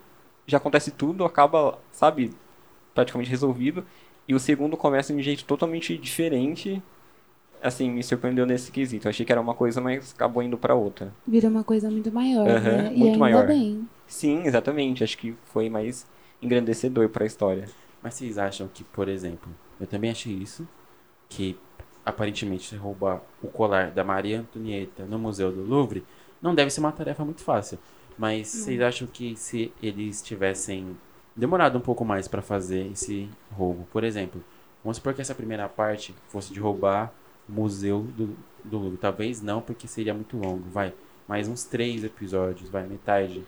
já 0.46 0.58
acontece 0.58 0.90
tudo, 0.90 1.24
acaba, 1.24 1.78
sabe, 1.90 2.32
praticamente 2.94 3.30
resolvido. 3.30 3.84
E 4.28 4.34
o 4.34 4.38
segundo 4.40 4.76
começa 4.76 5.12
de 5.12 5.18
um 5.18 5.22
jeito 5.22 5.44
totalmente 5.44 5.96
diferente. 5.96 6.82
Assim, 7.62 7.90
me 7.90 8.02
surpreendeu 8.02 8.44
nesse 8.46 8.70
quesito. 8.70 9.06
Eu 9.06 9.10
achei 9.10 9.24
que 9.24 9.32
era 9.32 9.40
uma 9.40 9.54
coisa, 9.54 9.80
mas 9.80 10.12
acabou 10.14 10.42
indo 10.42 10.58
pra 10.58 10.74
outra. 10.74 11.12
Vira 11.26 11.48
uma 11.48 11.64
coisa 11.64 11.90
muito 11.90 12.12
maior, 12.12 12.46
Aham, 12.48 12.60
né? 12.60 12.92
e 12.94 12.98
muito 12.98 13.12
ainda 13.14 13.18
maior. 13.18 13.46
bem. 13.46 13.88
Sim, 14.06 14.42
exatamente. 14.44 15.02
Acho 15.02 15.16
que 15.18 15.34
foi 15.46 15.68
mais 15.68 16.06
engrandecedor 16.40 17.08
pra 17.08 17.26
história. 17.26 17.68
Mas 18.02 18.14
vocês 18.14 18.38
acham 18.38 18.68
que, 18.68 18.84
por 18.84 19.08
exemplo, 19.08 19.50
eu 19.80 19.86
também 19.86 20.10
achei 20.10 20.32
isso, 20.32 20.66
que 21.28 21.58
aparentemente 22.04 22.68
você 22.68 22.76
roubar 22.76 23.20
o 23.42 23.48
colar 23.48 23.90
da 23.90 24.04
Maria 24.04 24.40
Antonieta 24.40 25.04
no 25.04 25.18
Museu 25.18 25.50
do 25.50 25.62
Louvre 25.62 26.04
não 26.40 26.54
deve 26.54 26.70
ser 26.70 26.80
uma 26.80 26.92
tarefa 26.92 27.24
muito 27.24 27.42
fácil. 27.42 27.78
Mas 28.16 28.48
vocês 28.48 28.80
acham 28.80 29.06
que 29.06 29.36
se 29.36 29.72
eles 29.82 30.22
tivessem 30.22 30.96
demorado 31.34 31.76
um 31.76 31.80
pouco 31.80 32.04
mais 32.04 32.26
pra 32.26 32.40
fazer 32.40 32.90
esse 32.92 33.28
roubo, 33.52 33.86
por 33.92 34.04
exemplo, 34.04 34.42
vamos 34.82 34.96
supor 34.96 35.12
que 35.12 35.20
essa 35.20 35.34
primeira 35.34 35.68
parte 35.68 36.14
fosse 36.28 36.52
de 36.52 36.60
roubar 36.60 37.12
o 37.48 37.52
Museu 37.52 38.02
do, 38.16 38.36
do 38.64 38.78
Louvre. 38.78 38.98
Talvez 38.98 39.42
não, 39.42 39.60
porque 39.60 39.86
seria 39.86 40.14
muito 40.14 40.36
longo, 40.38 40.62
vai. 40.70 40.94
Mais 41.28 41.48
uns 41.48 41.64
três 41.64 42.04
episódios, 42.04 42.70
vai, 42.70 42.86
metade. 42.86 43.44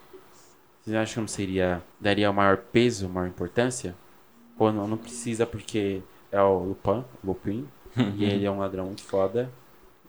Vocês 0.89 0.97
acham 0.97 1.15
que 1.15 1.21
não 1.21 1.29
seria. 1.29 1.83
daria 2.01 2.31
o 2.31 2.35
maior 2.35 2.57
peso, 2.57 3.11
maior 3.11 3.29
importância? 3.29 3.95
Ou 4.59 4.73
não, 4.73 4.89
não 4.89 4.97
precisa 4.97 5.47
porque 5.47 6.01
é 6.33 6.41
o 6.41 6.61
Lupin, 6.61 7.05
Lupin, 7.23 7.69
e 8.17 8.25
ele 8.25 8.47
é 8.47 8.51
um 8.51 8.59
ladrão 8.59 8.87
muito 8.87 9.03
foda. 9.03 9.51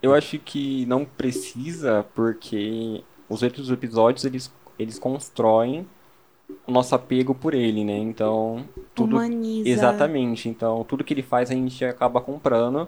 Eu 0.02 0.14
acho 0.14 0.40
que 0.40 0.86
não 0.86 1.04
precisa, 1.04 2.06
porque 2.16 3.04
os 3.28 3.44
outros 3.44 3.70
episódios 3.70 4.24
eles, 4.24 4.52
eles 4.80 4.98
constroem 4.98 5.86
o 6.66 6.72
nosso 6.72 6.96
apego 6.96 7.36
por 7.36 7.54
ele, 7.54 7.84
né? 7.84 7.98
Então, 7.98 8.66
tudo. 8.96 9.18
Humaniza. 9.18 9.68
Exatamente. 9.68 10.48
Então, 10.48 10.86
tudo 10.86 11.04
que 11.04 11.14
ele 11.14 11.22
faz 11.22 11.52
a 11.52 11.54
gente 11.54 11.84
acaba 11.84 12.22
comprando 12.22 12.88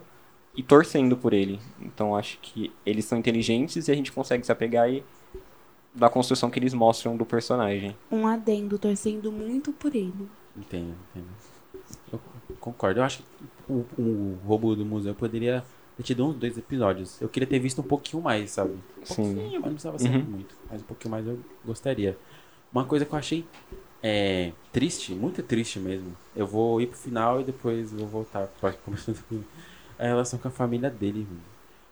e 0.56 0.64
torcendo 0.64 1.18
por 1.18 1.34
ele. 1.34 1.60
Então, 1.82 2.16
acho 2.16 2.40
que 2.42 2.72
eles 2.86 3.04
são 3.04 3.18
inteligentes 3.18 3.90
e 3.90 3.92
a 3.92 3.96
gente 3.96 4.14
consegue 4.14 4.46
se 4.46 4.52
apegar 4.52 4.90
e 4.90 5.04
da 5.94 6.10
construção 6.10 6.50
que 6.50 6.58
eles 6.60 6.74
mostram 6.74 7.18
do 7.18 7.26
personagem. 7.26 7.96
Um 8.12 8.26
adendo, 8.28 8.78
torcendo 8.80 9.32
muito 9.32 9.72
por 9.74 9.94
ele. 9.96 10.28
Entendo, 10.58 10.94
entendo. 11.12 11.28
Eu 12.12 12.20
concordo. 12.60 13.00
Eu 13.00 13.04
acho 13.04 13.20
que 13.20 13.74
o, 13.74 13.86
o 13.98 14.38
roubo 14.46 14.76
do 14.76 14.86
museu 14.86 15.14
poderia 15.14 15.64
ter 15.98 16.04
tido 16.04 16.26
uns 16.26 16.36
dois 16.36 16.58
episódios. 16.58 17.22
Eu 17.22 17.28
queria 17.30 17.48
ter 17.48 17.60
visto 17.60 17.80
um 17.80 17.84
pouquinho 17.84 18.22
mais, 18.24 18.52
sabe? 18.52 18.72
Um 19.02 19.06
Sim. 19.06 19.16
pouquinho, 19.36 19.52
mas 19.54 19.62
não 19.64 19.72
precisava 19.72 20.00
ser 20.00 20.10
Uhum. 20.10 20.24
muito. 20.24 20.56
Mas 20.70 20.82
um 20.82 20.86
pouquinho 20.86 21.12
mais 21.12 21.28
eu 21.28 21.40
gostaria. 21.66 22.18
Uma 22.72 22.86
coisa 22.86 23.06
que 23.06 23.14
eu 23.14 23.20
achei 23.20 23.46
é, 24.02 24.54
triste, 24.72 25.14
muito 25.14 25.44
triste 25.44 25.80
mesmo. 25.80 26.16
Eu 26.36 26.48
vou 26.48 26.82
ir 26.82 26.88
pro 26.88 26.98
final 26.98 27.42
e 27.42 27.44
depois 27.44 27.92
vou 27.92 28.08
voltar 28.08 28.48
pra 28.60 28.72
começar 28.74 29.14
a 30.00 30.04
relação 30.06 30.40
com 30.40 30.48
a 30.48 30.52
família 30.52 30.90
dele. 30.90 31.28
mano. 31.30 31.42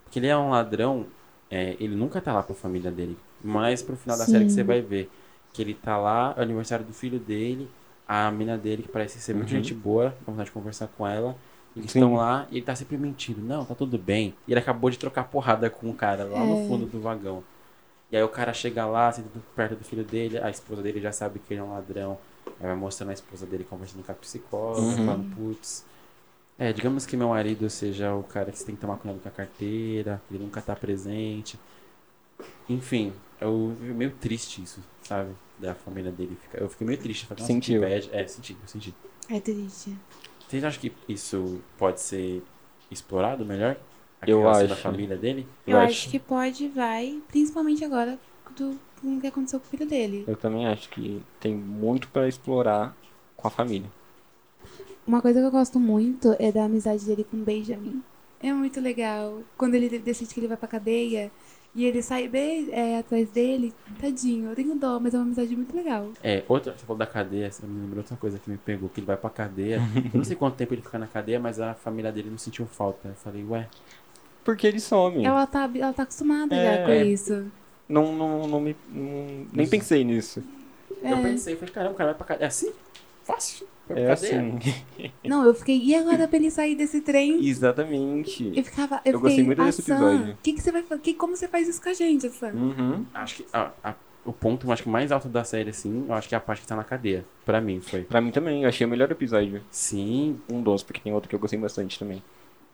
Porque 0.06 0.20
ele 0.20 0.28
é 0.28 0.36
um 0.38 0.50
ladrão, 0.50 1.06
é, 1.52 1.76
ele 1.80 1.96
nunca 1.96 2.20
tá 2.22 2.34
lá 2.34 2.42
com 2.42 2.54
a 2.54 2.56
família 2.56 2.90
dele. 2.90 3.18
Mas 3.44 3.82
pro 3.82 3.96
final 3.96 4.18
da 4.18 4.26
série 4.26 4.46
que 4.46 4.52
você 4.52 4.64
vai 4.64 4.82
ver 4.82 5.10
que 5.54 5.62
ele 5.62 5.74
tá 5.74 5.98
lá, 5.98 6.34
é 6.38 6.40
o 6.40 6.44
aniversário 6.44 6.86
do 6.86 6.94
filho 6.94 7.20
dele, 7.20 7.70
a 8.08 8.30
mina 8.32 8.58
dele, 8.58 8.84
que 8.84 8.90
parece 8.90 9.20
ser 9.20 9.34
muito 9.34 9.50
Uhum. 9.50 9.56
gente 9.58 9.74
boa, 9.74 10.16
com 10.26 10.32
vontade 10.32 10.48
de 10.50 10.54
conversar 10.54 10.88
com 10.88 11.08
ela. 11.08 11.36
Eles 11.76 11.92
Sim. 11.92 12.00
estão 12.00 12.16
lá 12.16 12.48
e 12.52 12.58
ele 12.58 12.66
tá 12.66 12.76
sempre 12.76 12.98
mentindo. 12.98 13.42
Não, 13.42 13.64
tá 13.64 13.74
tudo 13.76 13.98
bem. 13.98 14.34
E 14.48 14.52
ele 14.52 14.60
acabou 14.60 14.90
de 14.90 14.98
trocar 14.98 15.26
porrada 15.26 15.70
com 15.70 15.90
o 15.90 15.94
cara 15.94 16.24
lá 16.26 16.44
no 16.44 16.54
É. 16.54 16.66
fundo 16.66 16.86
do 16.86 17.00
vagão. 17.00 17.44
E 18.12 18.18
aí 18.18 18.24
o 18.24 18.28
cara 18.30 18.52
chega 18.54 18.86
lá, 18.88 19.12
senta 19.12 19.30
perto 19.56 19.76
do 19.76 19.84
filho 19.84 20.04
dele, 20.04 20.40
a 20.40 20.50
esposa 20.50 20.82
dele 20.82 21.00
já 21.00 21.12
sabe 21.12 21.40
que 21.40 21.54
ele 21.54 21.62
é 21.62 21.64
um 21.64 21.72
ladrão. 21.72 22.18
Aí 22.60 22.66
vai 22.68 22.76
mostrando 22.76 23.12
a 23.12 23.14
esposa 23.14 23.46
dele 23.46 23.64
conversando 23.64 24.04
com 24.04 24.12
a 24.12 24.16
psicóloga, 24.16 24.82
Uhum. 24.82 25.06
falando, 25.06 25.36
putz. 25.36 25.86
É, 26.58 26.74
digamos 26.74 27.06
que 27.06 27.16
meu 27.16 27.30
marido 27.30 27.70
seja 27.70 28.14
o 28.14 28.24
cara 28.24 28.52
que 28.52 28.58
você 28.58 28.66
tem 28.66 28.76
que 28.76 28.82
tomar 28.82 28.98
cuidado 28.98 29.22
com 29.22 29.30
a 29.30 29.32
carteira, 29.32 30.22
ele 30.30 30.44
nunca 30.44 30.60
tá 30.62 30.76
presente. 30.76 31.58
Enfim, 32.68 33.14
eu 33.42 33.76
meio 33.82 34.12
triste 34.12 34.62
isso, 34.62 34.82
sabe? 35.04 35.32
Da 35.58 35.76
família 35.76 36.12
dele. 36.12 36.38
Eu 36.54 36.70
fiquei 36.70 36.86
meio 36.88 37.00
triste. 37.00 37.26
Falei, 37.26 37.44
Sentiu. 37.44 37.84
É, 37.84 38.28
senti, 38.28 38.54
eu 38.62 38.68
senti. 38.68 38.94
É 39.30 39.40
triste. 39.40 39.96
Vocês 40.48 40.64
acham 40.64 40.82
que 40.82 40.92
isso 41.08 41.62
pode 41.78 42.02
ser 42.02 42.42
explorado 42.90 43.46
melhor? 43.46 43.78
A 44.22 44.30
Eu 44.30 44.40
relação 44.42 44.68
da 44.68 44.74
acho. 44.74 44.82
família 44.84 45.16
dele? 45.18 45.48
Eu, 45.66 45.74
Eu 45.78 45.80
acho 45.80 45.92
acho. 45.92 46.10
que 46.10 46.20
pode 46.20 46.66
e 46.66 46.68
vai, 46.68 47.22
principalmente 47.28 47.84
agora 47.86 48.18
do, 48.58 48.78
com 49.02 49.18
o 49.18 49.22
que 49.22 49.28
aconteceu 49.28 49.60
com 49.60 49.66
o 49.68 49.70
filho 49.70 49.86
dele. 49.86 50.26
Eu 50.28 50.36
também 50.36 50.66
acho 50.68 50.90
que 50.90 51.22
tem 51.40 51.54
muito 51.56 52.08
pra 52.10 52.28
explorar 52.28 52.96
com 53.38 53.48
a 53.48 53.52
família. 53.52 53.90
Uma 55.08 55.22
coisa 55.22 55.40
que 55.40 55.46
eu 55.46 55.52
gosto 55.52 55.80
muito 55.80 56.36
é 56.40 56.52
da 56.52 56.66
amizade 56.66 57.06
dele 57.06 57.24
com 57.24 57.38
o 57.38 57.44
Benjamin. 57.44 58.04
É 58.42 58.52
muito 58.54 58.80
legal. 58.80 59.42
Quando 59.58 59.76
ele 59.76 60.00
decide 60.00 60.34
que 60.34 60.40
ele 60.40 60.48
vai 60.48 60.58
pra 60.58 60.68
cadeia 60.68 61.32
e 61.80 61.86
ele 61.86 62.02
sai 62.02 62.28
bem 62.28 62.68
é, 62.74 62.98
atrás 63.00 63.30
dele, 63.30 63.74
tadinho, 64.02 64.50
eu 64.50 64.56
tenho 64.56 64.76
dó, 64.76 65.00
mas 65.00 65.14
é 65.14 65.18
uma 65.18 65.24
amizade 65.24 65.56
muito 65.56 65.74
legal. 65.74 66.10
É, 66.22 66.44
outra, 66.50 66.74
você 66.74 66.86
falou 66.86 66.98
da 66.98 67.06
cadeia, 67.08 67.50
você 67.50 67.66
me 67.66 67.80
lembrou 67.82 68.00
outra 68.00 68.18
coisa 68.18 68.38
que 68.38 68.50
me 68.50 68.58
pegou, 68.58 68.90
que 68.90 69.00
ele 69.00 69.08
vai 69.08 69.16
pra 69.16 69.30
cadeia. 69.30 69.80
eu 70.14 70.18
não 70.18 70.24
sei 70.26 70.36
quanto 70.36 70.56
tempo 70.56 70.74
ele 70.74 70.82
fica 70.82 71.00
na 71.00 71.08
cadeia, 71.08 71.40
mas 71.40 71.58
a 71.58 71.74
família 71.74 72.12
dele 72.12 72.30
não 72.30 72.38
sentiu 72.38 72.66
falta. 72.66 73.08
Eu 73.08 73.16
falei, 73.16 73.46
ué, 73.46 73.68
Porque 74.44 74.68
ele 74.68 74.80
some. 74.82 75.24
Ela 75.24 75.48
tá, 75.48 75.70
ela 75.74 75.94
tá 75.94 76.04
acostumada 76.04 76.54
É. 76.54 76.80
já 76.80 76.86
com 76.86 76.92
isso. 76.92 77.46
Não, 77.88 78.14
não, 78.14 78.46
não 78.48 78.60
me. 78.60 78.76
não- 78.92 79.48
nem 79.54 79.68
pensei 79.68 80.04
nisso. 80.04 80.44
É. 81.02 81.14
eu 81.14 81.18
pensei, 81.22 81.56
falei, 81.56 81.74
caramba, 81.74 81.94
o 81.94 81.98
cara 81.98 82.10
vai 82.10 82.18
pra 82.18 82.28
cadeia. 82.28 82.46
É 82.46 82.48
assim? 82.50 82.74
Fácil. 83.24 83.66
É 83.96 84.12
assim. 84.12 84.60
Não, 85.24 85.46
eu 85.46 85.54
fiquei, 85.54 85.78
e 85.82 85.96
agora 85.96 86.28
pra 86.28 86.38
ele 86.38 86.52
sair 86.52 86.76
desse 86.76 87.02
trem? 87.02 87.46
Exatamente. 87.48 88.52
Eu 88.56 88.64
ficava, 88.64 89.02
eu, 89.06 89.14
Eu 89.14 89.20
gostei 89.20 89.38
fiquei, 89.38 89.46
muito 89.46 89.64
desse 89.64 89.82
"Ah, 89.82 89.98
Sam, 89.98 90.14
episódio." 90.14 90.38
Que 90.44 90.54
que 90.54 90.62
você 90.62 90.72
vai 90.72 90.84
fazer? 90.84 91.14
Como 91.14 91.36
você 91.36 91.48
faz 91.48 91.68
isso 91.68 91.82
com 91.82 91.90
a 91.90 91.94
gente, 91.94 92.30
Sam? 92.30 92.52
Uhum. 92.54 93.06
Acho 93.14 93.36
que 93.38 93.46
a- 93.54 93.72
a- 93.84 93.96
o 94.26 94.34
ponto 94.34 94.72
acho 94.72 94.84
que 94.84 94.90
mais 94.90 95.12
alto 95.12 95.28
da 95.28 95.44
série, 95.44 95.70
assim, 95.72 96.06
eu 96.08 96.14
acho 96.14 96.28
que 96.30 96.36
é 96.36 96.38
a 96.38 96.42
parte 96.42 96.62
que 96.62 96.68
tá 96.68 96.76
na 96.76 96.84
cadeia. 96.84 97.26
Pra 97.46 97.60
mim, 97.62 97.80
foi. 97.82 98.02
Pra 98.04 98.22
mim 98.22 98.32
também, 98.32 98.64
eu 98.64 98.70
achei 98.70 98.86
o 98.86 98.90
melhor 98.90 99.10
episódio. 99.12 99.62
Sim, 99.72 100.40
Um 100.50 100.62
dos, 100.62 100.84
porque 100.84 101.00
tem 101.00 101.14
outro 101.14 101.30
que 101.30 101.36
eu 101.36 101.40
gostei 101.40 101.58
bastante 101.60 101.98
também. 101.98 102.22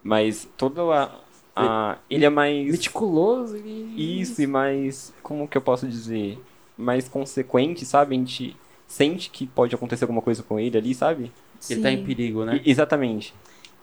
Mas 0.04 0.48
toda 0.58 0.82
a. 0.84 1.12
a- 1.56 1.98
ele 2.10 2.26
é 2.26 2.30
mais. 2.30 2.70
meticuloso 2.72 3.58
e... 3.58 4.22
Isso, 4.22 4.42
e 4.42 4.48
mais. 4.48 5.14
Como 5.24 5.48
que 5.48 5.58
eu 5.58 5.62
posso 5.62 5.88
dizer? 5.88 6.38
Mais 6.78 7.08
consequente, 7.08 7.86
sabe? 7.86 8.16
A 8.16 8.20
gente 8.20 8.56
sente 8.88 9.30
que 9.30 9.46
pode 9.48 9.74
acontecer 9.76 10.04
alguma 10.04 10.22
coisa 10.22 10.44
com 10.44 10.60
ele 10.60 10.78
ali, 10.78 10.94
sabe? 10.94 11.32
Ele 11.70 11.82
tá 11.82 11.92
em 11.92 11.98
Sim. 11.98 12.06
perigo, 12.06 12.46
né? 12.46 12.62
E- 12.64 12.70
exatamente. 12.70 13.34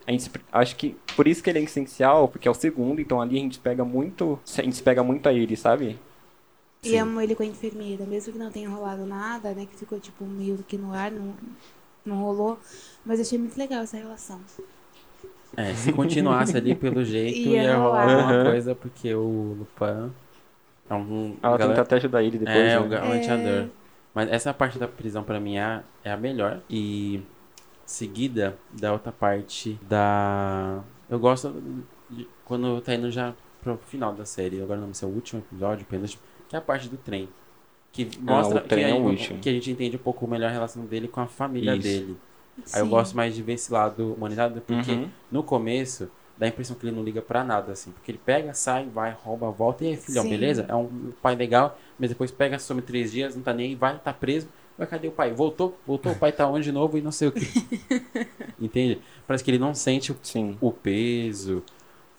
A 0.06 0.10
gente, 0.10 0.30
acho 0.52 0.76
que 0.76 0.96
por 1.14 1.28
isso 1.28 1.42
que 1.42 1.48
ele 1.50 1.60
é 1.60 1.62
essencial, 1.62 2.26
porque 2.28 2.48
é 2.48 2.50
o 2.50 2.54
segundo, 2.54 3.00
então 3.00 3.20
ali 3.20 3.36
a 3.36 3.40
gente 3.40 3.58
pega 3.60 3.84
muito. 3.84 4.38
A 4.58 4.62
gente 4.62 4.82
pega 4.82 5.02
muito 5.02 5.28
a 5.28 5.32
ele, 5.32 5.56
sabe? 5.56 5.98
E 6.84 6.96
amo 6.96 7.20
ele 7.20 7.36
com 7.36 7.44
a 7.44 7.46
enfermeira, 7.46 8.04
mesmo 8.04 8.32
que 8.32 8.38
não 8.38 8.50
tenha 8.50 8.68
rolado 8.68 9.06
nada, 9.06 9.52
né? 9.54 9.66
Que 9.70 9.76
ficou 9.78 10.00
tipo 10.00 10.24
meio 10.24 10.58
que 10.66 10.76
no 10.76 10.92
ar, 10.92 11.12
não, 11.12 11.34
não 12.04 12.16
rolou. 12.16 12.58
Mas 13.06 13.20
eu 13.20 13.24
achei 13.24 13.38
muito 13.38 13.56
legal 13.56 13.82
essa 13.84 13.96
relação. 13.96 14.40
É, 15.56 15.72
se 15.74 15.92
continuasse 15.92 16.56
ali 16.56 16.74
pelo 16.74 17.04
jeito, 17.04 17.50
Ia 17.50 17.62
ia 17.62 17.76
rolar 17.76 18.02
alguma 18.10 18.32
Aham. 18.32 18.44
coisa, 18.50 18.74
porque 18.74 19.14
o 19.14 19.56
Lupin 19.58 20.10
é 20.90 20.94
um... 20.94 21.36
Ela 21.42 21.56
galera- 21.58 21.68
tenta 21.68 21.82
até 21.82 21.96
ajudar 21.96 22.22
ele 22.24 22.38
depois. 22.38 22.56
É, 22.56 22.68
né? 22.70 22.80
o 22.80 22.88
galanteador. 22.88 23.68
Mas 24.14 24.30
essa 24.30 24.52
parte 24.52 24.78
da 24.78 24.86
prisão 24.86 25.22
pra 25.24 25.40
mim 25.40 25.56
é, 25.56 25.82
é 26.04 26.12
a 26.12 26.16
melhor. 26.16 26.60
E 26.68 27.22
seguida 27.86 28.56
da 28.72 28.92
outra 28.92 29.12
parte 29.12 29.78
da. 29.82 30.82
Eu 31.08 31.18
gosto 31.18 31.52
de- 32.10 32.26
quando 32.44 32.80
tá 32.80 32.94
indo 32.94 33.10
já 33.10 33.34
pro 33.62 33.76
final 33.86 34.12
da 34.12 34.24
série. 34.24 34.60
Agora 34.62 34.80
não 34.80 34.88
sei 34.88 34.94
se 34.94 35.04
é 35.04 35.08
o 35.08 35.10
último 35.10 35.40
episódio, 35.42 35.86
penúltimo, 35.86 36.22
que 36.48 36.54
é 36.56 36.58
a 36.58 36.62
parte 36.62 36.88
do 36.88 36.96
trem. 36.96 37.28
Que 37.90 38.08
mostra 38.20 38.58
o 38.58 38.66
trem 38.66 38.84
que, 38.84 38.90
é 38.90 38.94
o 38.94 38.96
aí- 38.96 39.02
último. 39.02 39.38
que 39.40 39.48
a 39.48 39.52
gente 39.52 39.70
entende 39.70 39.96
um 39.96 40.00
pouco 40.00 40.26
melhor 40.26 40.48
a 40.48 40.52
relação 40.52 40.84
dele 40.86 41.08
com 41.08 41.20
a 41.20 41.26
família 41.26 41.74
Isso. 41.74 41.82
dele. 41.82 42.16
Aí 42.72 42.80
eu 42.80 42.84
Sim. 42.84 42.90
gosto 42.90 43.16
mais 43.16 43.34
de 43.34 43.42
ver 43.42 43.54
esse 43.54 43.72
lado 43.72 44.12
humanizado, 44.14 44.60
porque 44.62 44.92
Uhum. 44.92 45.08
no 45.30 45.42
começo 45.42 46.10
dá 46.36 46.46
a 46.46 46.48
impressão 46.48 46.76
que 46.76 46.86
ele 46.86 46.94
não 46.96 47.02
liga 47.04 47.20
pra 47.22 47.44
nada, 47.44 47.72
assim. 47.72 47.90
Porque 47.92 48.10
ele 48.10 48.20
pega, 48.24 48.52
sai, 48.54 48.86
vai, 48.86 49.12
rouba, 49.12 49.50
volta. 49.50 49.84
E 49.84 49.88
aí, 49.88 49.96
filhão, 49.96 50.24
Sim. 50.24 50.30
beleza? 50.30 50.66
É 50.68 50.74
um 50.74 51.12
pai 51.22 51.34
legal, 51.36 51.78
mas 51.98 52.10
depois 52.10 52.30
pega, 52.30 52.58
some 52.58 52.82
três 52.82 53.12
dias, 53.12 53.34
não 53.36 53.42
tá 53.42 53.52
nem 53.52 53.68
aí, 53.68 53.74
vai, 53.74 53.98
tá 53.98 54.12
preso. 54.12 54.48
Mas 54.76 54.88
cadê 54.88 55.06
o 55.08 55.12
pai? 55.12 55.32
Voltou, 55.32 55.78
voltou, 55.86 56.12
o 56.12 56.16
pai 56.16 56.32
tá 56.32 56.46
onde 56.48 56.64
de 56.64 56.72
novo 56.72 56.96
e 56.96 57.02
não 57.02 57.12
sei 57.12 57.28
o 57.28 57.32
que. 57.32 57.46
Entende? 58.60 59.00
Parece 59.26 59.44
que 59.44 59.50
ele 59.50 59.58
não 59.58 59.74
sente 59.74 60.12
o, 60.12 60.16
Sim. 60.22 60.56
o 60.60 60.72
peso. 60.72 61.62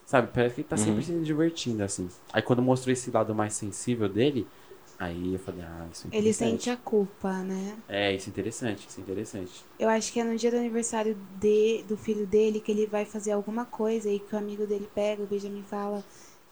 Sabe? 0.05 0.29
Parece 0.33 0.55
que 0.55 0.61
ele 0.61 0.67
tá 0.67 0.77
sempre 0.77 0.97
Uhum. 0.97 1.01
se 1.01 1.25
divertindo, 1.25 1.83
assim. 1.83 2.07
Aí 2.31 2.41
quando 2.41 2.61
mostrou 2.61 2.93
esse 2.93 3.09
lado 3.09 3.33
mais 3.33 3.53
sensível 3.53 4.07
dele, 4.07 4.45
aí 4.99 5.33
eu 5.33 5.39
falei, 5.39 5.63
ah, 5.63 5.87
isso 5.91 6.07
é 6.11 6.17
Ele 6.17 6.33
sente 6.33 6.69
a 6.69 6.77
culpa, 6.77 7.31
né? 7.43 7.77
É, 7.87 8.13
isso 8.13 8.29
é 8.29 8.31
interessante, 8.31 8.87
isso 8.87 8.99
é 8.99 9.03
interessante. 9.03 9.65
Eu 9.79 9.89
acho 9.89 10.11
que 10.11 10.19
é 10.19 10.23
no 10.23 10.35
dia 10.35 10.51
do 10.51 10.57
aniversário 10.57 11.17
de, 11.39 11.83
do 11.87 11.97
filho 11.97 12.25
dele 12.25 12.59
que 12.59 12.71
ele 12.71 12.85
vai 12.85 13.05
fazer 13.05 13.31
alguma 13.31 13.65
coisa 13.65 14.09
e 14.09 14.19
que 14.19 14.35
o 14.35 14.37
amigo 14.37 14.65
dele 14.65 14.89
pega, 14.93 15.23
o 15.23 15.27
Benjamin 15.27 15.63
fala. 15.63 16.03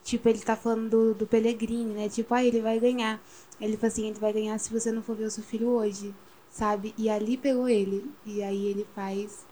Tipo, 0.04 0.30
ele 0.30 0.40
tá 0.40 0.56
falando 0.56 0.90
do, 0.90 1.14
do 1.14 1.28
Pellegrini, 1.28 1.94
né? 1.94 2.10
Tipo, 2.10 2.34
ah, 2.34 2.44
ele 2.44 2.62
vai 2.62 2.80
ganhar. 2.80 3.22
Ele 3.60 3.78
fala 3.78 3.88
assim, 3.88 4.08
ele 4.08 4.20
vai 4.20 4.34
ganhar 4.34 4.58
se 4.58 4.72
você 4.72 4.92
não 4.92 5.04
for 5.04 5.16
ver 5.16 5.26
o 5.26 5.32
seu 5.32 5.44
filho 5.44 5.70
hoje, 5.70 6.14
sabe? 6.50 6.94
E 6.98 7.10
ali 7.10 7.38
pegou 7.38 7.70
ele. 7.70 8.12
E 8.26 8.42
aí 8.42 8.66
ele 8.66 8.88
faz 8.96 9.46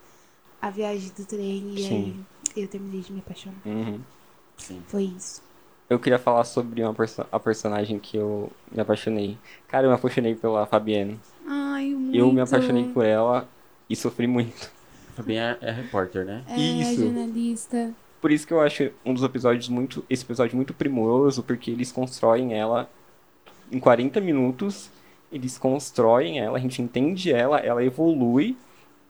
a 0.60 0.68
viagem 0.70 1.10
do 1.16 1.24
trem 1.24 1.74
e 1.74 1.82
Sim. 1.82 2.26
aí 2.56 2.62
eu 2.62 2.68
terminei 2.68 3.00
de 3.00 3.12
me 3.12 3.20
apaixonar. 3.20 3.60
Uhum. 3.64 4.00
Sim. 4.58 4.82
Foi 4.88 5.04
isso. 5.04 5.42
Eu 5.90 5.98
queria 5.98 6.20
falar 6.20 6.44
sobre 6.44 6.84
uma 6.84 6.94
perso 6.94 7.26
a 7.32 7.40
personagem 7.40 7.98
que 7.98 8.16
eu 8.16 8.48
me 8.70 8.80
apaixonei. 8.80 9.36
Cara, 9.66 9.86
eu 9.86 9.90
me 9.90 9.96
apaixonei 9.96 10.36
pela 10.36 10.64
Fabienne. 10.64 11.18
Ai, 11.44 11.86
muito. 11.90 12.16
Eu 12.16 12.32
me 12.32 12.40
apaixonei 12.40 12.84
por 12.84 13.04
ela 13.04 13.48
e 13.88 13.96
sofri 13.96 14.28
muito. 14.28 14.70
Também 15.16 15.40
é, 15.40 15.58
é 15.60 15.72
repórter, 15.72 16.24
né? 16.24 16.44
É, 16.48 16.56
Isso. 16.56 17.02
jornalista. 17.02 17.92
Por 18.20 18.30
isso 18.30 18.46
que 18.46 18.52
eu 18.52 18.60
acho 18.60 18.90
um 19.04 19.12
dos 19.12 19.24
episódios 19.24 19.68
muito. 19.68 20.04
Esse 20.08 20.24
episódio 20.24 20.54
muito 20.54 20.72
primoroso, 20.72 21.42
porque 21.42 21.72
eles 21.72 21.90
constroem 21.90 22.54
ela 22.54 22.88
em 23.72 23.80
40 23.80 24.20
minutos. 24.20 24.90
Eles 25.32 25.58
constroem 25.58 26.38
ela, 26.38 26.56
a 26.56 26.60
gente 26.60 26.80
entende 26.80 27.32
ela, 27.32 27.58
ela 27.58 27.84
evolui 27.84 28.56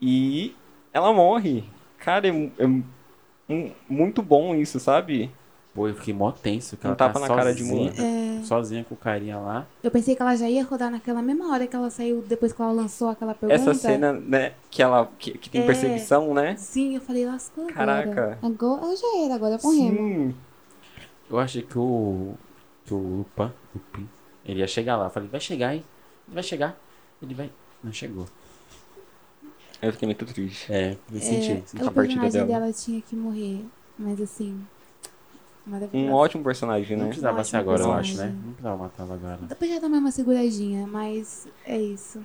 e 0.01 0.55
ela 0.95 1.13
morre. 1.13 1.65
Cara, 1.99 2.27
é, 2.27 2.51
é 2.59 2.67
um- 2.67 3.73
muito 3.89 4.23
bom 4.23 4.55
isso, 4.55 4.81
sabe? 4.81 5.31
Pô, 5.73 5.87
eu 5.87 5.95
fiquei 5.95 6.13
mó 6.13 6.33
tenso, 6.33 6.77
que 6.77 6.85
Um 6.85 6.89
ela 6.89 6.97
tá 6.97 7.07
tapa 7.07 7.21
na 7.21 7.29
cara 7.29 7.55
de 7.55 7.61
sozinha. 7.61 7.93
mulher. 7.93 8.41
É, 8.41 8.43
sozinha 8.45 8.85
com 8.85 8.95
o 8.95 8.99
carinha 8.99 9.39
lá. 9.39 9.67
Eu 9.85 9.91
pensei 9.91 10.17
que 10.17 10.21
ela 10.23 10.35
já 10.35 10.49
ia 10.49 10.65
rodar 10.65 10.91
naquela 10.91 11.23
mesma 11.23 11.53
hora 11.53 11.65
que 11.67 11.77
ela 11.77 11.89
saiu, 11.91 12.23
depois 12.29 12.53
que 12.53 12.61
ela 12.61 12.73
lançou 12.73 13.09
aquela 13.09 13.35
pergunta. 13.35 13.55
Essa 13.55 13.73
cena, 13.75 14.13
né, 14.13 14.55
que 14.69 14.83
ela 14.83 15.09
que, 15.17 15.39
que 15.39 15.49
tem 15.49 15.63
É. 15.63 15.67
perseguição, 15.67 16.35
né? 16.35 16.57
Sim, 16.57 16.97
eu 16.97 17.01
falei, 17.01 17.25
lascou. 17.25 17.67
Caraca. 17.69 18.37
Agora 18.43 18.97
já 18.97 19.25
era, 19.25 19.35
agora 19.37 19.55
é 19.55 19.59
com. 19.59 19.71
Sim. 19.71 20.35
Eu 21.31 21.39
achei 21.39 21.63
que 21.63 21.79
o. 21.79 22.35
que 22.85 22.93
o 22.93 22.99
Lupin, 23.39 23.53
Lupin, 23.73 24.09
ele 24.45 24.59
ia 24.61 24.67
chegar 24.67 24.97
lá. 24.97 25.05
Eu 25.07 25.11
falei, 25.11 25.29
vai 25.29 25.41
chegar, 25.41 25.73
hein? 25.73 25.85
Ele 26.27 26.35
vai 26.35 26.43
chegar. 26.43 26.77
Ele 27.23 27.33
vai. 27.33 27.49
Não 27.85 27.93
chegou. 27.93 28.27
Eu 29.81 29.93
fiquei 29.93 30.07
muito 30.07 30.27
triste. 30.27 30.71
É, 30.73 30.97
me 31.09 31.21
senti. 31.21 31.53
É, 31.53 31.63
senti. 31.65 31.85
o 31.85 31.89
a 31.89 31.93
partida 31.93 32.29
dela. 32.29 32.47
dela 32.47 32.73
tinha 32.73 33.01
que 33.01 33.15
morrer. 33.15 33.65
Mas 33.97 34.21
assim. 34.21 34.61
Um 35.93 36.13
ótimo 36.13 36.43
personagem, 36.43 36.97
Não 36.97 37.05
né? 37.05 37.09
precisava 37.11 37.39
Ótimo 37.41 37.51
ser 37.51 37.57
agora, 37.59 37.83
eu 37.83 37.93
acho, 37.93 38.17
né? 38.17 38.23
personagem. 38.25 38.37
Não 38.37 38.53
precisava 38.53 38.77
matá-la 38.83 39.15
agora. 39.15 39.39
Depois 39.49 39.71
já 39.71 39.79
dá 39.79 39.89
mais 39.89 40.03
uma 40.03 40.11
seguradinha, 40.11 40.87
mas 40.87 41.47
é 41.65 41.79
isso. 41.79 42.25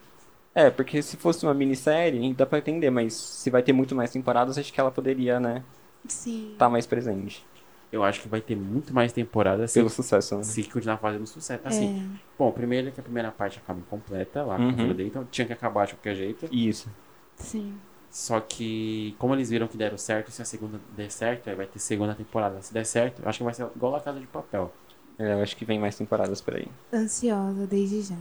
É, 0.54 0.70
porque 0.70 1.02
se 1.02 1.18
fosse 1.18 1.46
uma 1.46 1.54
minissérie, 1.54 2.34
dá 2.34 2.46
pra 2.46 2.60
entender, 2.60 2.90
mas 2.90 3.14
se 3.14 3.50
vai 3.50 3.62
ter 3.62 3.74
muito 3.74 3.94
mais 3.94 4.10
temporadas, 4.12 4.58
acho 4.58 4.72
que 4.72 4.80
ela 4.80 4.90
poderia, 4.90 5.40
né, 5.40 5.64
Sim. 6.08 6.52
estar 6.54 6.70
mais 6.70 6.86
presente. 6.86 7.46
Eu 7.92 8.04
acho 8.04 8.22
que 8.22 8.28
vai 8.28 8.42
ter 8.42 8.56
muito 8.56 8.94
mais 8.94 9.14
temporadas 9.14 9.72
se, 9.72 9.80
Pelo 9.80 9.90
sucesso, 9.90 10.36
né? 10.38 10.44
se 10.44 10.64
continuar 10.64 10.98
fazendo 10.98 11.26
sucesso. 11.28 11.62
Assim, 11.66 12.00
É. 12.16 12.20
bom, 12.38 12.52
primeiro 12.52 12.92
que 12.92 13.00
a 13.00 13.04
primeira 13.04 13.32
parte 13.32 13.60
acaba 13.60 13.80
incompleta 13.80 14.44
lá 14.44 14.58
com 14.58 14.64
Uhum. 14.64 14.70
a 14.70 14.74
filha 14.74 14.94
dele, 14.94 15.10
então 15.10 15.26
tinha 15.30 15.46
que 15.46 15.54
acabar 15.54 15.86
de 15.88 15.94
qualquer 15.96 16.16
jeito. 16.16 16.48
Isso. 16.52 16.90
Sim. 17.36 17.74
Só 18.16 18.40
que, 18.40 19.14
como 19.20 19.34
eles 19.34 19.50
viram 19.50 19.68
que 19.68 19.76
deram 19.76 19.98
certo, 19.98 20.32
se 20.32 20.42
a 20.42 20.46
segunda 20.46 20.80
der 20.96 21.12
certo, 21.12 21.50
aí 21.50 21.56
vai 21.56 21.66
ter 21.66 21.80
segunda 21.80 22.16
temporada. 22.16 22.62
Se 22.62 22.74
der 22.74 22.86
certo, 22.86 23.22
eu 23.22 23.28
acho 23.28 23.40
que 23.40 23.44
vai 23.44 23.54
ser 23.54 23.68
igual 23.76 23.94
a 23.94 24.00
Casa 24.00 24.22
de 24.22 24.26
Papel. 24.26 24.72
É, 25.20 25.34
eu 25.34 25.44
acho 25.44 25.54
que 25.58 25.66
vem 25.66 25.78
mais 25.78 25.98
temporadas 25.98 26.40
por 26.40 26.56
aí. 26.56 26.66
Ansiosa 26.94 27.68
desde 27.68 28.04
já. 28.04 28.16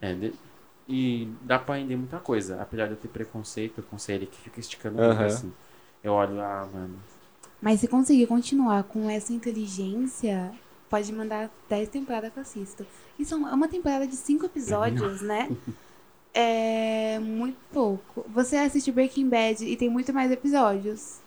É, 0.00 0.12
de- 0.12 0.34
e 0.88 1.28
dá 1.42 1.56
pra 1.56 1.76
render 1.76 1.94
muita 1.94 2.18
coisa. 2.18 2.60
Apesar 2.60 2.86
de 2.86 2.94
eu 2.94 2.96
ter 2.96 3.06
preconceito 3.06 3.80
com 3.84 3.96
série 3.96 4.26
que 4.26 4.40
fica 4.40 4.58
esticando 4.58 5.00
Aham. 5.00 5.14
muito 5.14 5.32
assim. 5.32 5.52
Eu 6.02 6.14
olho, 6.14 6.40
ah, 6.40 6.68
mano. 6.74 6.98
Mas 7.60 7.78
se 7.78 7.86
conseguir 7.86 8.26
continuar 8.26 8.82
com 8.82 9.08
essa 9.08 9.32
inteligência, 9.32 10.52
pode 10.90 11.12
mandar 11.12 11.48
10 11.68 11.88
temporadas 11.88 12.32
que 12.32 12.40
eu 12.40 12.42
assisto. 12.42 12.84
Isso 13.16 13.34
é 13.34 13.36
uma 13.36 13.68
temporada 13.68 14.04
de 14.04 14.16
5 14.16 14.46
episódios, 14.46 15.20
né? 15.20 15.48
É 16.34 17.18
muito 17.18 17.58
pouco. 17.72 18.24
Você 18.28 18.56
assiste 18.56 18.90
Breaking 18.90 19.28
Bad 19.28 19.64
e 19.64 19.76
tem 19.76 19.88
muito 19.88 20.12
mais 20.12 20.30
episódios. 20.30 21.20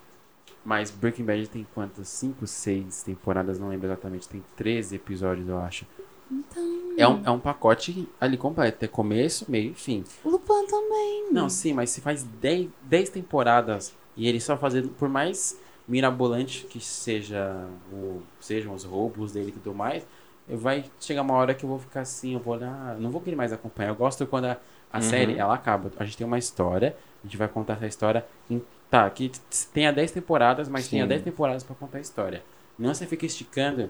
Mas 0.64 0.90
Breaking 0.90 1.24
Bad 1.24 1.48
tem 1.48 1.68
quantas? 1.76 2.08
5, 2.08 2.48
6 2.48 3.04
temporadas, 3.04 3.60
não 3.60 3.70
lembro 3.70 3.88
exatamente. 3.88 4.28
Tem 4.28 4.44
13 4.56 4.96
episódios, 4.96 5.48
eu 5.48 5.60
acho. 5.60 5.86
Então. 6.32 6.94
É 6.98 7.08
um, 7.08 7.22
é 7.24 7.30
um 7.30 7.40
pacote 7.40 8.08
ali 8.20 8.36
completo. 8.36 8.84
É 8.84 8.88
começo, 8.88 9.46
meio 9.50 9.72
e 9.72 9.76
fim. 9.76 10.04
O 10.24 10.30
Lupin 10.30 10.66
também. 10.68 11.32
Não, 11.32 11.50
sim, 11.50 11.74
mas 11.74 11.92
se 11.92 12.02
faz 12.02 12.24
10, 12.24 12.70
10 12.84 13.10
temporadas 13.10 13.94
e 14.18 14.28
ele 14.28 14.40
só 14.40 14.58
fazendo, 14.58 14.90
por 14.90 15.08
mais 15.08 15.60
mirabolante 15.88 16.66
que 16.66 16.80
seja 16.80 17.68
o, 17.94 18.22
sejam 18.40 18.74
os 18.74 18.84
roubos 18.84 19.34
dele 19.34 19.50
e 19.50 19.52
tudo 19.52 19.74
mais, 19.76 20.06
vai 20.48 20.86
chegar 21.00 21.22
uma 21.22 21.36
hora 21.36 21.54
que 21.54 21.64
eu 21.64 21.70
vou 21.70 21.78
ficar 21.80 22.02
assim, 22.02 22.34
eu 22.34 22.40
vou 22.40 22.56
olhar, 22.56 22.98
não 23.00 23.12
vou 23.12 23.22
querer 23.22 23.36
mais 23.36 23.54
acompanhar. 23.54 23.90
Eu 23.90 23.96
gosto 23.96 24.26
quando 24.26 24.46
a, 24.46 24.58
a 24.96 25.00
Uhum. 25.00 25.02
série, 25.02 25.38
ela 25.38 25.54
acaba. 25.54 25.92
A 25.98 26.06
gente 26.06 26.18
tem 26.18 26.26
uma 26.26 26.38
história, 26.38 26.96
a 27.24 27.28
gente 27.28 27.36
vai 27.38 27.48
contar 27.48 27.74
essa 27.74 27.86
história 27.88 28.26
em, 28.50 28.62
tá, 28.90 29.10
que 29.10 29.30
tenha 29.74 29.92
10 29.92 30.12
temporadas, 30.12 30.70
mas 30.70 30.88
tenha 30.88 31.04
Sim. 31.04 31.10
10 31.10 31.22
temporadas 31.24 31.64
pra 31.64 31.76
contar 31.76 31.98
a 31.98 32.02
história. 32.02 32.42
Não 32.80 32.94
você 32.94 33.06
fica 33.06 33.26
esticando, 33.26 33.90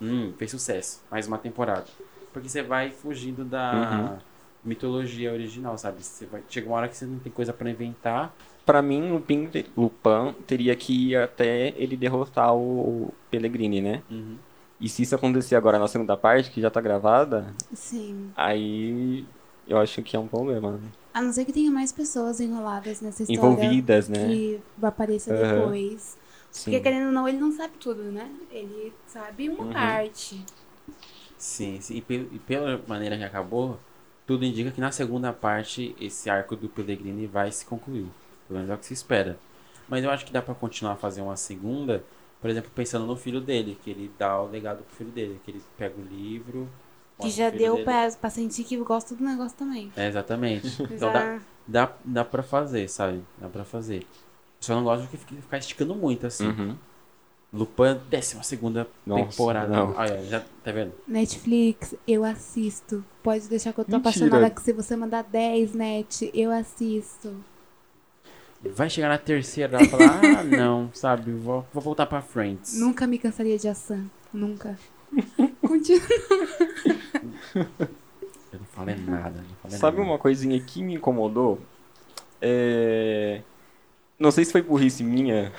hum, 0.00 0.32
fez 0.36 0.50
sucesso, 0.50 1.00
mais 1.10 1.26
uma 1.28 1.38
temporada. 1.38 1.84
Porque 2.32 2.48
você 2.48 2.62
vai 2.62 2.90
fugindo 2.90 3.44
da 3.44 3.72
Uhum. 3.72 4.18
mitologia 4.64 5.32
original, 5.32 5.76
sabe? 5.78 6.02
Você 6.02 6.26
vai, 6.26 6.42
chega 6.48 6.66
uma 6.68 6.76
hora 6.76 6.88
que 6.88 6.96
você 6.96 7.04
não 7.06 7.18
tem 7.18 7.32
coisa 7.32 7.52
pra 7.52 7.70
inventar. 7.70 8.34
Pra 8.64 8.80
mim, 8.80 9.10
Lupin, 9.10 9.48
Lupin 9.76 10.32
teria 10.46 10.74
que 10.76 11.10
ir 11.10 11.16
até 11.16 11.68
ele 11.76 11.96
derrotar 11.96 12.54
o, 12.54 13.06
o 13.08 13.14
Pellegrini, 13.30 13.80
né? 13.80 14.02
E 14.80 14.88
se 14.88 15.02
isso 15.02 15.14
acontecer 15.14 15.54
agora 15.56 15.78
na 15.78 15.86
segunda 15.88 16.16
parte, 16.16 16.50
que 16.50 16.60
já 16.60 16.70
tá 16.70 16.80
gravada, 16.80 17.52
Sim. 17.72 18.30
aí 18.36 19.24
eu 19.66 19.78
acho 19.78 20.02
que 20.02 20.16
é 20.16 20.18
um 20.18 20.28
problema. 20.28 20.72
né? 20.72 20.88
A 21.14 21.20
não 21.20 21.32
ser 21.32 21.44
que 21.44 21.52
tenha 21.52 21.70
mais 21.70 21.92
pessoas 21.92 22.40
enroladas 22.40 23.00
nessa 23.00 23.22
história. 23.22 23.54
Envolvidas, 23.54 24.08
né? 24.08 24.26
Que 24.26 24.60
aparecer 24.82 25.32
Aham. 25.32 25.60
depois. 25.60 26.16
Sim. 26.50 26.70
Porque 26.70 26.80
querendo 26.80 27.06
ou 27.06 27.12
não, 27.12 27.28
ele 27.28 27.38
não 27.38 27.52
sabe 27.52 27.74
tudo, 27.78 28.02
né? 28.04 28.30
Ele 28.50 28.92
sabe 29.06 29.48
uma 29.48 29.64
Uhum. 29.64 29.72
parte. 29.72 30.44
Sim, 31.38 31.80
sim. 31.80 31.96
E, 31.96 32.00
pe- 32.02 32.28
e 32.32 32.38
pela 32.38 32.80
maneira 32.86 33.16
que 33.16 33.24
acabou, 33.24 33.78
tudo 34.26 34.44
indica 34.44 34.70
que 34.70 34.80
na 34.80 34.92
segunda 34.92 35.32
parte 35.32 35.94
esse 36.00 36.30
arco 36.30 36.54
do 36.56 36.68
Pellegrini 36.68 37.26
vai 37.26 37.50
se 37.50 37.64
concluir. 37.64 38.06
Pelo 38.46 38.58
menos 38.58 38.70
é 38.70 38.74
o 38.74 38.78
que 38.78 38.86
se 38.86 38.94
espera. 38.94 39.38
Mas 39.88 40.04
eu 40.04 40.10
acho 40.10 40.24
que 40.24 40.32
dá 40.32 40.40
pra 40.40 40.54
continuar 40.54 40.92
a 40.92 40.96
fazer 40.96 41.20
uma 41.20 41.36
segunda, 41.36 42.02
por 42.40 42.48
exemplo, 42.48 42.70
pensando 42.74 43.06
no 43.06 43.16
filho 43.16 43.40
dele, 43.40 43.76
que 43.82 43.90
ele 43.90 44.10
dá 44.18 44.40
o 44.40 44.48
legado 44.48 44.82
pro 44.84 44.94
filho 44.96 45.10
dele, 45.10 45.40
que 45.44 45.50
ele 45.50 45.62
pega 45.76 45.94
o 46.00 46.04
livro. 46.04 46.68
Que 47.22 47.30
já 47.30 47.50
deu 47.50 47.72
dele. 47.74 47.84
pra, 47.84 48.10
pra 48.12 48.30
sentir 48.30 48.64
que 48.64 48.76
gosta 48.78 49.14
do 49.14 49.22
negócio 49.24 49.56
também. 49.56 49.92
É, 49.96 50.08
exatamente. 50.08 50.82
Então 50.92 51.12
dá, 51.12 51.40
dá, 51.66 51.92
dá 52.04 52.24
pra 52.24 52.42
fazer, 52.42 52.88
sabe? 52.88 53.22
Dá 53.38 53.48
pra 53.48 53.64
fazer. 53.64 54.06
Só 54.60 54.74
não 54.74 54.84
gosto 54.84 55.08
de 55.10 55.16
ficar- 55.16 55.58
esticando 55.58 55.94
muito, 55.94 56.26
assim. 56.26 56.46
Uhum. 56.48 56.76
Lupin, 57.52 58.00
décima 58.08 58.42
segunda 58.42 58.88
Nossa, 59.04 59.26
temporada. 59.26 59.68
não. 59.68 59.94
Olha, 59.94 60.24
já 60.24 60.40
tá 60.64 60.72
vendo? 60.72 60.92
Netflix, 61.06 61.94
eu 62.08 62.24
assisto. 62.24 63.04
Pode 63.22 63.46
deixar 63.48 63.74
que 63.74 63.80
eu 63.80 63.84
tô 63.84 63.90
Mentira. 63.92 64.08
apaixonada 64.10 64.48
que 64.50 64.62
se 64.62 64.72
você 64.72 64.96
mandar 64.96 65.22
10, 65.24 65.74
net, 65.74 66.30
eu 66.32 66.50
assisto. 66.50 67.34
Vai 68.64 68.88
chegar 68.88 69.08
na 69.08 69.18
terceira 69.18 69.76
ela 69.76 69.86
vai 69.86 70.06
falar, 70.06 70.38
ah, 70.38 70.44
não, 70.44 70.88
sabe? 70.94 71.32
Vou, 71.32 71.66
vou 71.74 71.82
voltar 71.82 72.06
pra 72.06 72.22
Friends. 72.22 72.78
Nunca 72.78 73.06
me 73.06 73.18
cansaria 73.18 73.58
de 73.58 73.68
ação. 73.68 74.08
Nunca. 74.32 74.78
Continua. 75.72 76.02
Eu 78.52 78.58
não 78.58 78.66
falei 78.66 78.96
nada, 78.96 79.38
não 79.38 79.56
falei 79.62 79.78
Sabe 79.78 79.96
nada. 79.98 80.10
uma 80.10 80.18
coisinha 80.18 80.60
que 80.60 80.82
me 80.82 80.94
incomodou? 80.94 81.58
É... 82.40 83.40
Não 84.18 84.30
sei 84.30 84.44
se 84.44 84.52
foi 84.52 84.60
burrice 84.62 85.02
minha, 85.02 85.50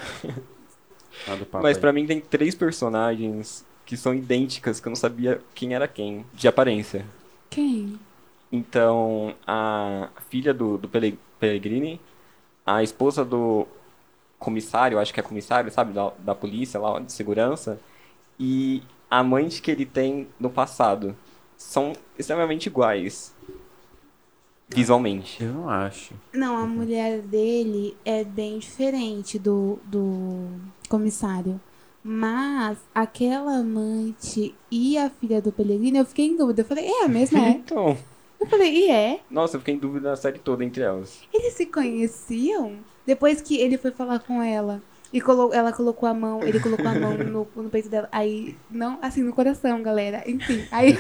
mas 1.62 1.78
pra 1.78 1.92
mim 1.92 2.06
tem 2.06 2.22
três 2.22 2.54
personagens 2.56 3.66
que 3.86 3.98
são 3.98 4.14
idênticas, 4.14 4.80
que 4.80 4.88
eu 4.88 4.92
não 4.92 4.96
sabia 4.96 5.42
quem 5.56 5.74
era 5.74 5.88
quem, 5.88 6.26
de 6.34 6.48
aparência. 6.48 7.06
Quem? 7.50 8.00
Então, 8.52 9.34
a 9.48 10.10
filha 10.30 10.54
do, 10.54 10.78
do 10.78 10.88
Pele- 10.88 11.20
Pellegrini, 11.40 12.00
a 12.66 12.84
esposa 12.84 13.26
do 13.26 13.68
comissário, 14.40 15.00
acho 15.00 15.14
que 15.14 15.20
é 15.20 15.24
comissário, 15.24 15.72
sabe, 15.72 15.92
da, 15.94 16.12
da 16.20 16.36
polícia 16.36 16.80
lá, 16.80 17.00
de 17.00 17.12
segurança, 17.12 17.80
e 18.40 18.82
a 19.14 19.20
amante 19.20 19.62
que 19.62 19.70
ele 19.70 19.86
tem 19.86 20.28
no 20.40 20.50
passado. 20.50 21.16
São 21.56 21.94
extremamente 22.18 22.66
iguais. 22.66 23.32
Visualmente. 24.68 25.44
Eu 25.44 25.54
não 25.54 25.70
acho. 25.70 26.16
Não, 26.34 26.58
a 26.58 26.66
mulher 26.66 27.22
dele 27.22 27.96
é 28.04 28.24
bem 28.24 28.58
diferente 28.58 29.38
do, 29.38 29.78
do 29.86 30.48
comissário. 30.90 31.62
Mas 32.04 32.80
aquela 32.94 33.58
amante 33.58 34.56
e 34.72 34.98
a 34.98 35.12
filha 35.12 35.40
do 35.40 35.52
Pellegrino, 35.52 36.00
eu 36.00 36.06
fiquei 36.06 36.26
em 36.26 36.36
dúvida. 36.36 36.62
Eu 36.62 36.66
falei, 36.66 36.88
é 36.88 37.06
a 37.06 37.08
mesma, 37.08 37.38
é? 37.40 37.52
Então, 37.64 37.96
Eu 38.40 38.48
falei, 38.48 38.74
e 38.74 38.90
é? 38.90 39.20
nossa, 39.30 39.58
eu 39.58 39.60
fiquei 39.60 39.76
em 39.76 39.80
dúvida 39.80 40.10
na 40.10 40.16
série 40.16 40.40
toda 40.40 40.66
entre 40.66 40.82
elas. 40.82 41.22
Eles 41.32 41.54
se 41.54 41.68
conheciam? 41.68 42.78
Depois 43.06 43.42
que 43.42 43.58
ele 43.58 43.78
foi 43.78 43.92
falar 43.92 44.20
com 44.22 44.42
ela 44.42 44.82
e 45.14 45.22
colo 45.22 45.54
ela 45.54 45.72
colocou 45.72 46.10
a 46.10 46.14
mão, 46.14 46.42
ele 46.44 46.60
colocou 46.60 46.88
a 46.88 46.96
mão 46.96 47.16
no, 47.16 47.48
no 47.56 47.70
peito 47.70 47.88
dela. 47.88 48.10
Aí, 48.12 48.58
não, 48.70 48.98
assim, 49.00 49.22
no 49.22 49.32
coração, 49.32 49.82
galera. 49.84 50.24
Enfim, 50.26 50.66
aí 50.72 50.98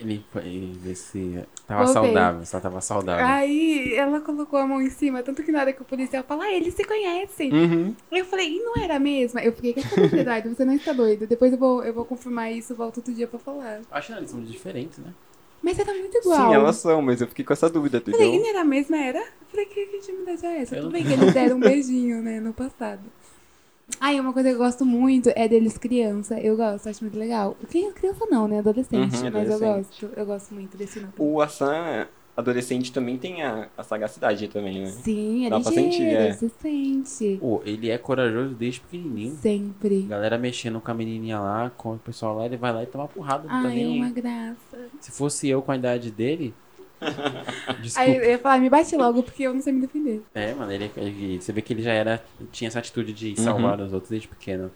Ele 0.00 0.24
foi 0.32 0.72
ver 0.76 0.94
se 0.94 1.44
tava 1.66 1.86
saudável, 1.86 2.46
só 2.46 2.60
tava 2.60 2.80
saudável. 2.80 3.26
Aí 3.26 3.94
ela 3.94 4.20
colocou 4.20 4.58
a 4.58 4.66
mão 4.66 4.80
em 4.80 4.90
cima, 4.90 5.22
tanto 5.22 5.42
que 5.42 5.52
na 5.52 5.60
hora 5.60 5.72
que 5.72 5.82
o 5.82 5.84
policial 5.84 6.24
fala, 6.24 6.44
ah, 6.44 6.52
eles 6.52 6.74
se 6.74 6.84
conhecem. 6.84 7.52
Uhum. 7.52 7.94
Eu 8.10 8.24
falei, 8.24 8.56
e 8.56 8.60
não 8.60 8.82
era 8.82 8.96
a 8.96 9.00
mesma? 9.00 9.42
Eu 9.42 9.52
fiquei 9.52 9.74
com 9.74 9.80
essa 9.80 9.96
dúvida, 9.96 10.20
Eduardo, 10.20 10.54
você 10.54 10.64
não 10.64 10.74
está 10.74 10.92
doido. 10.92 11.26
Depois 11.26 11.52
eu 11.52 11.58
vou, 11.58 11.84
eu 11.84 11.92
vou 11.92 12.04
confirmar 12.04 12.52
isso, 12.52 12.74
volto 12.74 12.98
outro 12.98 13.12
dia 13.12 13.26
pra 13.26 13.38
falar. 13.38 13.80
Acho 13.90 14.12
que 14.12 14.18
eles 14.18 14.30
são 14.30 14.42
diferentes, 14.42 14.98
né? 14.98 15.12
Mas 15.68 15.78
era 15.78 15.92
muito 15.94 16.16
igual. 16.18 16.48
Sim, 16.48 16.54
elas 16.54 16.76
são, 16.76 17.02
mas 17.02 17.20
eu 17.20 17.28
fiquei 17.28 17.44
com 17.44 17.52
essa 17.52 17.68
dúvida, 17.68 17.98
Eu 17.98 18.02
falei, 18.12 18.26
entendeu? 18.26 18.40
não 18.42 18.48
era 18.48 18.60
a 18.62 18.64
mesma, 18.64 18.96
era? 18.96 19.18
Eu 19.20 19.46
falei, 19.50 19.66
que, 19.66 19.86
que 19.86 19.96
intimidade 19.98 20.46
é 20.46 20.62
essa? 20.62 20.76
Eu 20.76 20.82
Tudo 20.82 20.92
bem 20.92 21.04
que 21.06 21.12
eles 21.12 21.32
deram 21.34 21.56
um 21.56 21.60
beijinho, 21.60 22.22
né, 22.22 22.40
no 22.40 22.52
passado. 22.52 23.02
Aí, 24.00 24.20
uma 24.20 24.32
coisa 24.32 24.48
que 24.50 24.54
eu 24.54 24.58
gosto 24.58 24.84
muito 24.84 25.30
é 25.34 25.48
deles 25.48 25.78
criança. 25.78 26.38
Eu 26.40 26.56
gosto, 26.56 26.88
acho 26.88 27.02
muito 27.02 27.18
legal. 27.18 27.56
Cri- 27.70 27.90
Criança 27.92 28.26
não, 28.30 28.46
né? 28.46 28.58
Adolescente. 28.58 29.16
Uhum, 29.16 29.30
mas 29.32 29.48
eu 29.50 29.56
adolescente. 29.56 30.00
gosto. 30.06 30.18
Eu 30.18 30.26
gosto 30.26 30.54
muito 30.54 30.76
desse 30.76 31.00
núcleo. 31.00 31.28
O 31.28 31.40
Hassan, 31.40 32.06
adolescente 32.38 32.92
também 32.92 33.18
tem 33.18 33.42
a, 33.42 33.68
a 33.76 33.82
sagacidade 33.82 34.46
também, 34.46 34.82
né? 34.82 34.86
Sim, 34.86 35.46
é 35.46 35.50
Dá 35.50 35.58
pra 35.58 35.72
sentir, 35.72 36.04
é. 36.04 36.32
se 36.32 36.48
sente. 36.48 37.36
Pô, 37.40 37.60
ele 37.64 37.90
é 37.90 37.98
corajoso 37.98 38.54
desde 38.54 38.80
pequenininho. 38.80 39.34
Sempre. 39.34 40.02
Galera 40.02 40.38
mexendo 40.38 40.80
com 40.80 40.88
a 40.90 40.94
menininha 40.94 41.40
lá, 41.40 41.70
com 41.76 41.94
o 41.94 41.98
pessoal 41.98 42.36
lá, 42.36 42.46
ele 42.46 42.56
vai 42.56 42.72
lá 42.72 42.82
e 42.84 42.86
toma 42.86 43.08
porrada. 43.08 43.48
Tá 43.48 43.54
Ai, 43.54 43.74
nem 43.74 44.00
é 44.00 44.04
uma 44.04 44.10
graça. 44.12 44.78
Se 45.00 45.10
fosse 45.10 45.48
eu 45.48 45.60
com 45.60 45.72
a 45.72 45.76
idade 45.76 46.12
dele. 46.12 46.54
Desculpa. 47.82 48.08
Aí 48.08 48.16
eu 48.16 48.24
ia 48.30 48.38
falar, 48.38 48.58
me 48.58 48.70
bate 48.70 48.96
logo, 48.96 49.22
porque 49.24 49.42
eu 49.42 49.52
não 49.52 49.60
sei 49.60 49.72
me 49.72 49.80
defender. 49.80 50.22
É, 50.32 50.54
mano, 50.54 50.70
ele, 50.70 50.90
ele- 50.96 51.40
você 51.40 51.52
vê 51.52 51.60
que 51.60 51.72
ele 51.72 51.82
já 51.82 51.92
era. 51.92 52.22
Tinha 52.52 52.68
essa 52.68 52.78
atitude 52.78 53.12
de 53.12 53.40
salvar 53.40 53.80
os 53.80 53.92
outros 53.92 54.10
desde 54.10 54.28
pequeno. 54.28 54.70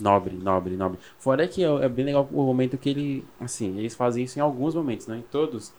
Nobre, 0.00 0.34
nobre, 0.34 0.76
nobre. 0.76 0.98
Fora 1.18 1.46
que 1.46 1.62
é, 1.62 1.66
é 1.66 1.88
bem 1.88 2.06
legal 2.06 2.26
o 2.32 2.42
momento 2.42 2.76
que 2.78 2.88
ele. 2.88 3.24
Assim, 3.38 3.78
eles 3.78 3.94
fazem 3.94 4.24
isso 4.24 4.38
em 4.38 4.42
alguns 4.42 4.74
momentos, 4.74 5.06
não 5.06 5.16
em 5.16 5.22
todos. 5.22 5.72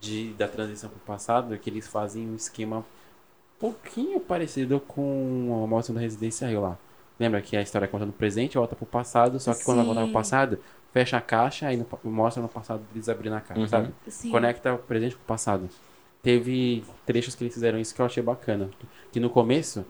De, 0.00 0.32
da 0.32 0.48
transição 0.48 0.88
pro 0.88 0.98
passado, 1.00 1.56
que 1.58 1.68
eles 1.68 1.86
fazem 1.86 2.26
um 2.28 2.34
esquema 2.34 2.78
um 2.78 2.84
pouquinho 3.58 4.18
parecido 4.18 4.80
com 4.80 5.62
a 5.62 5.66
moção 5.66 5.94
da 5.94 6.00
Residência 6.00 6.48
Rio 6.48 6.62
lá. 6.62 6.78
Lembra 7.18 7.42
que 7.42 7.54
a 7.54 7.60
história 7.60 7.86
conta 7.86 8.06
no 8.06 8.12
presente, 8.12 8.56
volta 8.56 8.74
pro 8.74 8.86
passado, 8.86 9.38
só 9.38 9.52
que 9.52 9.62
quando 9.62 9.78
ela 9.78 9.86
volta 9.86 10.00
pro 10.00 10.06
Sim. 10.08 10.12
passado, 10.14 10.58
fecha 10.90 11.18
a 11.18 11.20
caixa 11.20 11.70
e 11.70 11.76
no- 11.76 11.86
mostra 12.04 12.42
no 12.42 12.48
passado 12.48 12.82
eles 12.94 13.10
abrindo 13.10 13.34
a 13.34 13.40
caixa, 13.42 13.60
Uhum. 13.60 13.68
sabe? 13.68 13.94
Sim. 14.08 14.30
conecta 14.30 14.72
o 14.72 14.78
presente 14.78 15.16
com 15.16 15.22
o 15.22 15.26
passado. 15.26 15.68
Teve 16.22 16.82
trechos 17.04 17.34
que 17.34 17.44
eles 17.44 17.52
fizeram 17.52 17.78
isso 17.78 17.94
que 17.94 18.00
eu 18.00 18.06
achei 18.06 18.22
bacana. 18.22 18.70
Que 19.12 19.20
no 19.20 19.28
começo, 19.28 19.84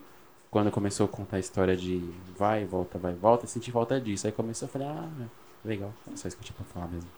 quando 0.49 0.69
começou 0.71 1.05
a 1.05 1.09
contar 1.09 1.37
a 1.37 1.39
história 1.39 1.77
de 1.77 2.03
vai, 2.37 2.65
volta, 2.65 2.97
vai, 2.99 3.13
volta, 3.13 3.45
eu 3.45 3.49
senti 3.49 3.71
falta 3.71 3.99
disso. 3.99 4.27
Aí 4.27 4.33
começou 4.33 4.65
a 4.65 4.69
falar, 4.69 4.91
ah, 4.91 5.25
legal, 5.63 5.93
é 6.11 6.15
só 6.17 6.27
isso 6.27 6.35
que 6.35 6.43
eu 6.43 6.47
tinha 6.47 6.55
pra 6.57 6.65
falar 6.65 6.87
mesmo. 6.87 7.09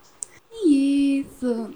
Isso. 0.63 1.73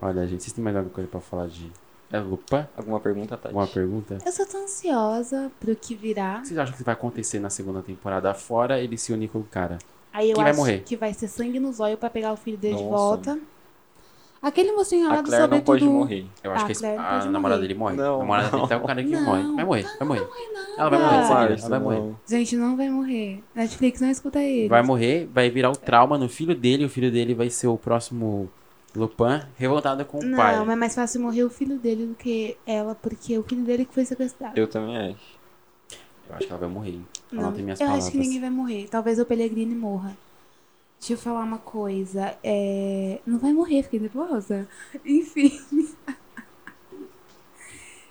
Olha, 0.00 0.26
gente, 0.26 0.42
vocês 0.42 0.52
têm 0.52 0.62
mais 0.64 0.76
alguma 0.76 0.94
coisa 0.94 1.08
pra 1.10 1.20
falar 1.20 1.46
de. 1.46 1.70
É 2.12 2.18
Lupin? 2.18 2.64
Alguma 2.76 2.98
pergunta, 2.98 3.36
Tati? 3.36 3.48
Alguma 3.48 3.66
pergunta? 3.68 4.18
Eu 4.26 4.32
sou 4.32 4.44
tão 4.46 4.64
ansiosa 4.64 5.50
pro 5.60 5.76
que 5.76 5.94
virá. 5.94 6.38
O 6.38 6.40
que 6.42 6.48
vocês 6.48 6.58
acham 6.58 6.76
que 6.76 6.82
vai 6.82 6.94
acontecer 6.94 7.38
na 7.38 7.50
segunda 7.50 7.82
temporada? 7.82 8.34
Fora 8.34 8.80
ele 8.80 8.98
se 8.98 9.12
unir 9.12 9.28
com 9.28 9.38
o 9.38 9.44
cara. 9.44 9.78
Aí 10.12 10.28
eu 10.30 10.34
Quem 10.34 10.42
vai 10.42 10.50
acho 10.50 10.58
morrer? 10.60 10.82
que 10.84 10.96
vai 10.96 11.14
ser 11.14 11.28
sangue 11.28 11.60
no 11.60 11.72
zóio 11.72 11.96
pra 11.96 12.10
pegar 12.10 12.32
o 12.32 12.36
filho 12.36 12.56
dele 12.58 12.76
de 12.76 12.82
Nossa. 12.82 12.96
volta. 12.96 13.38
Aquele 14.42 14.72
mocinho 14.72 15.02
A 15.02 15.04
enrolado 15.04 15.28
Claire 15.28 15.48
não 15.50 15.60
pode 15.60 15.84
morrer. 15.84 16.24
Eu 16.42 16.50
acho 16.52 16.62
Ah, 16.62 16.66
que 16.66 16.72
esse- 16.72 16.80
Claire 16.80 16.96
não 16.98 17.04
a 17.06 17.10
pode 17.12 17.28
namorada 17.28 17.58
morrer. 17.60 17.68
dele 17.68 17.78
morre. 17.78 17.96
Não, 17.96 18.14
a 18.14 18.18
namorada 18.18 18.48
dele 18.48 18.60
não. 18.62 18.68
tá 18.68 18.76
o 18.78 18.86
cara 18.86 19.04
que 19.04 19.10
Não, 19.10 19.22
morre. 19.24 19.42
Vai 19.54 19.64
morrer, 19.64 19.82
vai 19.98 20.08
morrer. 20.08 20.20
Não, 20.20 20.78
Ela 20.78 20.90
vai 20.90 20.98
morrer, 20.98 21.16
Márcio, 21.28 21.58
ela 21.66 21.68
vai 21.68 21.78
morrer. 21.78 21.98
não. 22.00 22.16
Gente, 22.26 22.56
não 22.56 22.76
vai 22.76 22.88
morrer. 22.90 23.44
Netflix 23.54 24.00
não 24.00 24.10
escuta 24.10 24.40
ele. 24.42 24.66
Vai 24.68 24.82
morrer, 24.82 25.28
vai 25.32 25.50
virar 25.50 25.70
o 25.70 25.76
trauma 25.76 26.16
no 26.18 26.28
filho 26.28 26.54
dele. 26.56 26.86
O 26.86 26.88
filho 26.88 27.12
dele 27.12 27.34
vai 27.34 27.50
ser 27.50 27.66
o 27.68 27.76
próximo 27.76 28.50
Lupin, 28.94 29.42
revoltado 29.56 30.04
com 30.04 30.18
o 30.18 30.22
Não, 30.24 30.36
pai. 30.36 30.56
mas 30.58 30.68
é 30.68 30.76
mais 30.76 30.94
fácil 30.94 31.20
morrer 31.20 31.44
o 31.44 31.50
filho 31.50 31.78
dele 31.78 32.06
do 32.06 32.14
que 32.14 32.56
ela, 32.66 32.94
porque 32.94 33.38
o 33.38 33.42
filho 33.42 33.62
dele 33.64 33.84
que 33.84 33.94
foi 33.94 34.04
sequestrado. 34.04 34.58
Eu 34.58 34.66
também 34.66 34.96
acho. 34.96 35.38
Eu 36.28 36.36
acho 36.36 36.46
que 36.46 36.52
ela 36.52 36.60
vai 36.60 36.68
morrer. 36.68 36.90
hein? 36.90 37.06
Não, 37.30 37.44
Anotem 37.44 37.62
minhas 37.64 37.80
eu 37.80 37.86
palavras. 37.86 38.06
acho 38.08 38.12
que 38.12 38.18
ninguém 38.18 38.40
vai 38.40 38.50
morrer. 38.50 38.88
Talvez 38.90 39.18
o 39.18 39.24
Pellegrini 39.26 39.74
morra. 39.74 40.16
Deixa 40.98 41.14
eu 41.14 41.18
falar 41.18 41.42
uma 41.44 41.58
coisa. 41.58 42.36
É... 42.44 43.20
Não 43.26 43.38
vai 43.38 43.52
morrer, 43.52 43.82
fiquei 43.84 44.00
nervosa. 44.00 44.68
Enfim. 45.04 45.58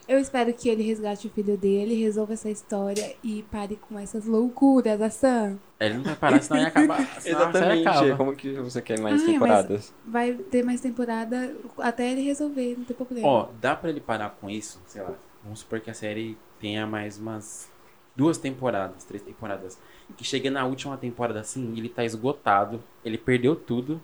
Eu 0.09 0.17
espero 0.17 0.51
que 0.51 0.67
ele 0.67 0.81
resgate 0.81 1.27
o 1.27 1.29
filho 1.29 1.55
dele, 1.55 1.93
resolva 1.93 2.33
essa 2.33 2.49
história 2.49 3.15
e 3.23 3.43
pare 3.51 3.75
com 3.75 3.99
essas 3.99 4.25
loucuras 4.25 4.97
da 4.97 5.07
Sam. 5.11 5.59
Ele 5.79 5.97
não 5.97 6.03
vai 6.03 6.15
parar, 6.15 6.41
senão 6.41 6.59
ia 6.59 6.67
acabar. 6.67 6.99
A 7.15 7.17
Exatamente. 7.29 7.87
acaba. 7.87 8.15
Como 8.17 8.35
que 8.35 8.53
você 8.53 8.81
quer 8.81 8.99
mais 8.99 9.21
Ai, 9.21 9.21
mas- 9.21 9.31
temporadas? 9.33 9.93
Vai 10.03 10.33
ter 10.33 10.63
mais 10.63 10.81
temporada 10.81 11.55
até 11.77 12.11
ele 12.11 12.21
resolver, 12.23 12.75
não 12.75 12.85
tem 12.85 12.95
problema. 12.95 13.27
Ó, 13.27 13.49
dá 13.61 13.75
pra 13.75 13.91
ele 13.91 14.01
parar 14.01 14.31
com 14.41 14.49
isso? 14.49 14.81
Sei 14.87 14.99
lá. 14.99 15.13
Vamos 15.43 15.59
supor 15.59 15.79
que 15.79 15.91
a 15.91 15.93
série 15.93 16.35
tenha 16.59 16.87
mais 16.87 17.19
umas 17.19 17.69
duas 18.15 18.39
temporadas, 18.39 19.03
três 19.03 19.21
temporadas. 19.21 19.77
Que 20.17 20.23
chega 20.23 20.49
na 20.49 20.65
última 20.65 20.97
temporada 20.97 21.39
assim, 21.39 21.71
ele 21.77 21.87
tá 21.87 22.03
esgotado, 22.03 22.81
ele 23.05 23.17
perdeu 23.19 23.55
tudo, 23.55 24.01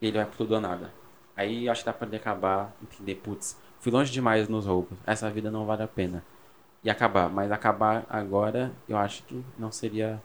e 0.00 0.06
ele 0.06 0.16
vai 0.16 0.26
pro 0.26 0.36
tudo 0.38 0.54
ou 0.54 0.60
nada. 0.60 0.92
Aí 1.36 1.66
eu 1.66 1.72
acho 1.72 1.80
que 1.82 1.86
dá 1.86 1.92
pra 1.92 2.06
ele 2.06 2.16
acabar, 2.16 2.72
entender, 2.80 3.16
putz, 3.16 3.56
fui 3.84 3.92
longe 3.92 4.10
demais 4.10 4.48
nos 4.48 4.64
roubos, 4.64 4.96
essa 5.06 5.30
vida 5.30 5.50
não 5.50 5.66
vale 5.66 5.82
a 5.82 5.86
pena. 5.86 6.24
E 6.82 6.88
acabar, 6.88 7.28
mas 7.28 7.52
acabar 7.52 8.06
agora, 8.08 8.72
eu 8.88 8.96
acho 8.96 9.22
que 9.24 9.44
não 9.58 9.70
seria 9.70 10.22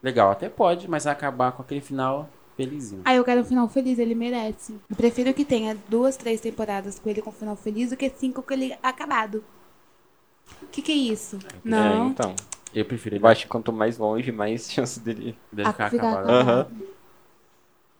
legal. 0.00 0.30
Até 0.30 0.48
pode, 0.48 0.88
mas 0.88 1.04
acabar 1.04 1.50
com 1.50 1.62
aquele 1.62 1.80
final 1.80 2.28
felizinho. 2.56 3.02
Ah, 3.04 3.12
eu 3.12 3.24
quero 3.24 3.40
um 3.40 3.44
final 3.44 3.68
feliz, 3.68 3.98
ele 3.98 4.14
merece. 4.14 4.76
Eu 4.88 4.94
prefiro 4.94 5.34
que 5.34 5.44
tenha 5.44 5.76
duas, 5.88 6.16
três 6.16 6.40
temporadas 6.40 7.00
com 7.00 7.10
ele 7.10 7.20
com 7.20 7.32
final 7.32 7.56
feliz 7.56 7.90
do 7.90 7.96
que 7.96 8.08
cinco 8.08 8.40
com 8.40 8.54
ele 8.54 8.72
acabado. 8.80 9.42
O 10.62 10.66
que, 10.66 10.80
que 10.80 10.92
é 10.92 10.94
isso? 10.94 11.40
É, 11.66 11.68
Não. 11.68 12.06
então. 12.06 12.36
Eu 12.72 12.84
prefiro 12.84 13.16
ele 13.16 13.24
Eu 13.24 13.28
acho 13.28 13.42
que 13.42 13.48
quanto 13.48 13.72
mais 13.72 13.98
longe, 13.98 14.30
mais 14.30 14.70
chance 14.70 15.00
dele. 15.00 15.36
dele 15.52 15.68
Ah, 15.68 15.72
ficar 15.72 15.90
ficar 15.90 16.08
acabado. 16.08 16.30
Aham. 16.30 16.66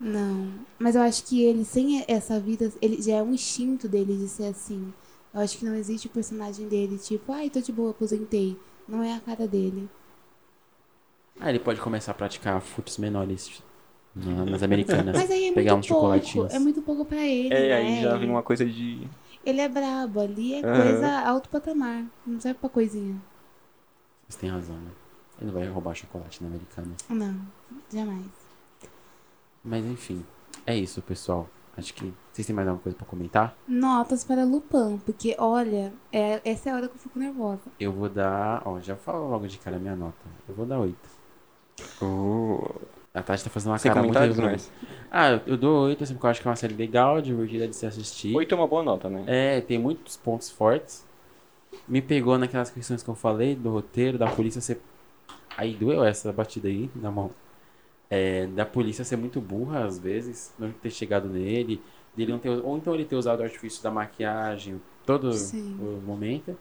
Não. 0.02 0.52
Mas 0.80 0.96
eu 0.96 1.02
acho 1.02 1.24
que 1.24 1.42
ele, 1.44 1.64
sem 1.64 2.04
essa 2.08 2.40
vida, 2.40 2.72
ele 2.82 3.00
já 3.00 3.14
é 3.14 3.22
um 3.22 3.32
instinto 3.32 3.88
dele 3.88 4.16
de 4.16 4.28
ser 4.28 4.46
assim. 4.46 4.92
Eu 5.32 5.40
acho 5.40 5.56
que 5.56 5.64
não 5.64 5.74
existe 5.76 6.08
o 6.08 6.10
personagem 6.10 6.68
dele, 6.68 6.98
tipo, 6.98 7.32
ai, 7.32 7.48
tô 7.48 7.60
de 7.60 7.72
boa, 7.72 7.92
aposentei. 7.92 8.58
Não 8.86 9.02
é 9.02 9.14
a 9.14 9.20
cara 9.20 9.46
dele. 9.46 9.88
Ah, 11.40 11.48
ele 11.50 11.60
pode 11.60 11.80
começar 11.80 12.10
a 12.10 12.14
praticar 12.14 12.60
furtos 12.60 12.98
menores 12.98 13.62
na- 14.14 14.44
nas 14.44 14.62
americanas. 14.62 15.16
Mas 15.16 15.30
aí 15.30 15.48
é 15.48 15.52
Pegar 15.52 15.74
muito 15.74 15.84
uns 15.94 16.32
pouco. 16.32 16.52
É 16.54 16.58
muito 16.58 16.82
pouco 16.82 17.04
pra 17.04 17.24
ele. 17.24 17.54
É, 17.54 17.68
né? 17.68 17.74
aí 17.74 18.02
já 18.02 18.16
vem 18.16 18.28
uma 18.28 18.42
coisa 18.42 18.64
de. 18.66 19.08
Ele 19.44 19.60
é 19.60 19.68
brabo, 19.68 20.20
ali 20.20 20.54
é 20.54 20.66
Aham. 20.66 20.82
coisa 20.82 21.20
alto 21.20 21.48
patamar. 21.48 22.04
Não 22.26 22.38
serve 22.40 22.58
pra 22.58 22.68
coisinha. 22.68 23.16
Você 24.28 24.38
tem 24.38 24.50
razão, 24.50 24.76
né? 24.76 24.90
Ele 25.40 25.50
não 25.50 25.58
vai 25.58 25.68
roubar 25.68 25.94
chocolate 25.94 26.42
na 26.42 26.48
americana. 26.48 26.92
Não, 27.08 27.40
jamais. 27.92 28.41
Mas 29.64 29.84
enfim, 29.84 30.24
é 30.66 30.76
isso, 30.76 31.00
pessoal. 31.02 31.48
Acho 31.76 31.94
que. 31.94 32.12
Vocês 32.32 32.46
têm 32.46 32.54
mais 32.54 32.68
alguma 32.68 32.82
coisa 32.82 32.96
pra 32.96 33.06
comentar? 33.06 33.54
Notas 33.66 34.24
para 34.24 34.44
Lupin, 34.44 34.98
porque 35.04 35.34
olha, 35.38 35.92
é, 36.12 36.40
essa 36.44 36.68
é 36.68 36.72
a 36.72 36.76
hora 36.76 36.88
que 36.88 36.94
eu 36.94 36.98
fico 37.00 37.18
nervosa. 37.18 37.62
Eu 37.78 37.92
vou 37.92 38.08
dar. 38.08 38.62
Ó, 38.64 38.80
já 38.80 38.96
falo 38.96 39.28
logo 39.30 39.46
de 39.46 39.58
cara 39.58 39.76
a 39.76 39.80
minha 39.80 39.96
nota. 39.96 40.16
Eu 40.48 40.54
vou 40.54 40.66
dar 40.66 40.78
8. 40.80 40.96
A 43.14 43.22
Tati 43.22 43.44
tá 43.44 43.50
fazendo 43.50 43.72
uma 43.72 43.78
Sem 43.78 43.90
cara 43.92 44.02
muito 44.02 44.18
mas. 44.40 44.70
Ah, 45.10 45.30
eu- 45.32 45.40
eu 45.46 45.56
dou 45.56 45.84
8, 45.84 46.02
assim, 46.02 46.14
porque 46.14 46.26
eu 46.26 46.30
acho 46.30 46.40
que 46.40 46.48
é 46.48 46.50
uma 46.50 46.56
série 46.56 46.74
legal, 46.74 47.20
divertida 47.20 47.68
de 47.68 47.76
se 47.76 47.84
assistir. 47.84 48.34
Oito 48.34 48.54
é 48.54 48.58
uma 48.58 48.66
boa 48.66 48.82
nota, 48.82 49.10
né? 49.10 49.24
É, 49.26 49.60
tem 49.60 49.78
muitos 49.78 50.16
pontos 50.16 50.48
fortes. 50.50 51.04
Me 51.86 52.00
pegou 52.00 52.38
naquelas 52.38 52.70
questões 52.70 53.02
que 53.02 53.08
eu 53.10 53.14
falei, 53.14 53.54
do 53.54 53.70
roteiro, 53.70 54.16
da 54.16 54.26
polícia 54.30 54.60
ser. 54.60 54.80
Aí 55.56 55.74
doeu 55.74 56.02
essa 56.04 56.32
batida 56.32 56.68
aí 56.68 56.90
na 56.94 57.10
mão. 57.10 57.30
É, 58.14 58.46
da 58.48 58.66
polícia 58.66 59.06
ser 59.06 59.16
muito 59.16 59.40
burra 59.40 59.86
às 59.86 59.98
vezes, 59.98 60.52
não 60.58 60.70
ter 60.70 60.90
chegado 60.90 61.30
nele, 61.30 61.80
dele 62.14 62.32
não 62.32 62.38
ter, 62.38 62.50
ou 62.50 62.76
então 62.76 62.94
ele 62.94 63.06
ter 63.06 63.16
usado 63.16 63.40
o 63.40 63.42
artifício 63.42 63.82
da 63.82 63.90
maquiagem 63.90 64.78
todo 65.06 65.32
Sim. 65.32 65.74
o 65.78 65.98
momento, 66.04 66.54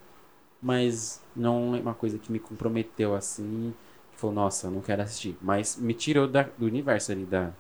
mas 0.62 1.22
não 1.36 1.76
é 1.76 1.82
uma 1.82 1.94
coisa 1.94 2.18
que 2.18 2.32
me 2.32 2.40
comprometeu 2.40 3.14
assim, 3.16 3.74
que 4.14 4.18
falou, 4.18 4.34
nossa, 4.36 4.70
não 4.72 4.80
quero 4.80 5.02
assistir. 5.02 5.36
Mas 5.42 5.76
me 5.76 5.94
tirou 5.94 6.26
da- 6.28 6.48
do 6.58 6.66
universo 6.66 7.12
ali 7.12 7.26
da, 7.26 7.52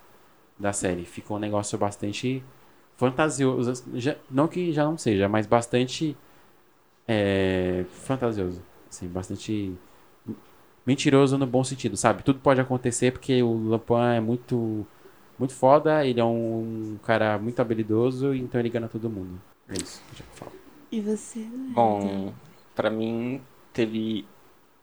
da 0.58 0.72
série. 0.72 1.04
Ficou 1.06 1.38
um 1.38 1.40
negócio 1.40 1.78
bastante 1.78 2.44
fantasioso. 2.96 3.84
Já, 3.96 4.16
não 4.30 4.48
que 4.48 4.72
já 4.72 4.86
não 4.86 4.98
seja, 4.98 5.28
mas 5.28 5.46
bastante 5.48 6.16
é, 7.08 7.86
fantasioso. 7.90 8.62
Assim, 8.90 9.08
bastante 9.08 9.74
mentiroso 10.86 11.38
no 11.38 11.46
bom 11.48 11.64
sentido, 11.64 11.96
sabe? 11.98 12.24
Tudo 12.24 12.40
pode 12.40 12.60
acontecer 12.62 13.12
porque 13.12 13.42
o 13.44 13.52
Lupin 13.54 14.16
é 14.18 14.20
muito 14.20 14.86
muito 15.38 15.54
foda, 15.56 16.06
ele 16.06 16.20
é 16.20 16.24
um 16.26 17.00
cara 17.04 17.38
muito 17.40 17.60
habilidoso, 17.60 18.34
então 18.36 18.60
ele 18.62 18.70
engana 18.70 18.88
todo 18.88 19.10
mundo. 19.10 19.42
É 19.68 19.74
isso, 19.74 20.02
já 20.16 20.24
falo. 20.36 20.52
E 20.92 21.02
você? 21.02 21.40
Bom, 21.74 22.32
pra 22.76 22.90
mim 22.92 23.42
teve 23.74 24.26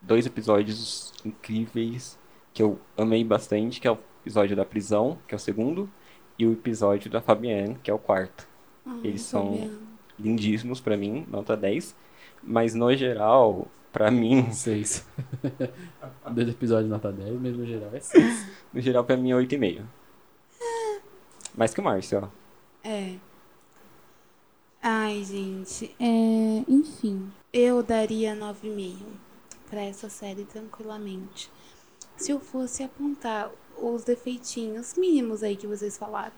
dois 0.03 0.27
episódios 0.27 1.13
incríveis 1.25 2.19
que 2.53 2.63
eu 2.63 2.79
amei 2.97 3.23
bastante, 3.23 3.81
que 3.81 3.87
é 3.87 3.93
o 3.93 3.99
episódio 4.23 4.57
da 4.57 4.65
prisão, 4.65 5.17
que 5.29 5.35
é 5.35 5.37
o 5.37 5.39
segundo, 5.39 5.89
e 6.37 6.45
o 6.47 6.53
episódio 6.53 7.09
da 7.11 7.21
Fabienne, 7.21 7.77
que 7.83 7.91
é 7.91 7.95
o 7.95 7.99
quarto. 7.99 8.49
Ah, 8.85 8.99
Eles 9.05 9.21
são 9.23 9.53
Fabiano. 9.53 9.79
lindíssimos 10.19 10.81
pra 10.81 10.97
mim, 10.97 11.25
nota 11.31 11.57
10. 11.57 11.95
Mas 12.43 12.75
no 12.75 12.95
geral, 12.95 13.69
pra 13.93 14.11
mim, 14.11 14.51
6. 14.53 15.07
Dois 16.33 16.49
episódios 16.49 16.91
nota 16.91 17.13
10, 17.13 17.41
mas 17.41 17.57
no 17.57 17.67
geral 17.67 17.91
é 17.93 18.01
6. 18.01 18.47
no 18.73 18.81
geral 18.81 19.05
pra 19.05 19.17
mim 19.17 19.33
é 19.33 19.35
8,5. 19.35 19.83
Mais 21.57 21.75
que 21.75 21.81
o 21.81 21.85
Márcio, 21.85 22.23
ó. 22.23 22.89
É. 22.89 23.17
Ai, 24.81 25.25
gente. 25.25 25.95
É... 25.99 26.65
Enfim, 26.69 27.33
eu 27.53 27.83
daria 27.83 28.37
9,5 28.37 28.97
pra 29.69 29.83
essa 29.83 30.09
série 30.09 30.45
tranquilamente. 30.45 31.51
Se 32.17 32.31
eu 32.31 32.39
fosse 32.39 32.83
apontar 32.83 33.51
os 33.77 34.05
defeitinhos 34.05 34.95
mínimos 34.95 35.43
aí 35.43 35.57
que 35.57 35.67
vocês 35.67 35.97
falaram. 35.99 36.37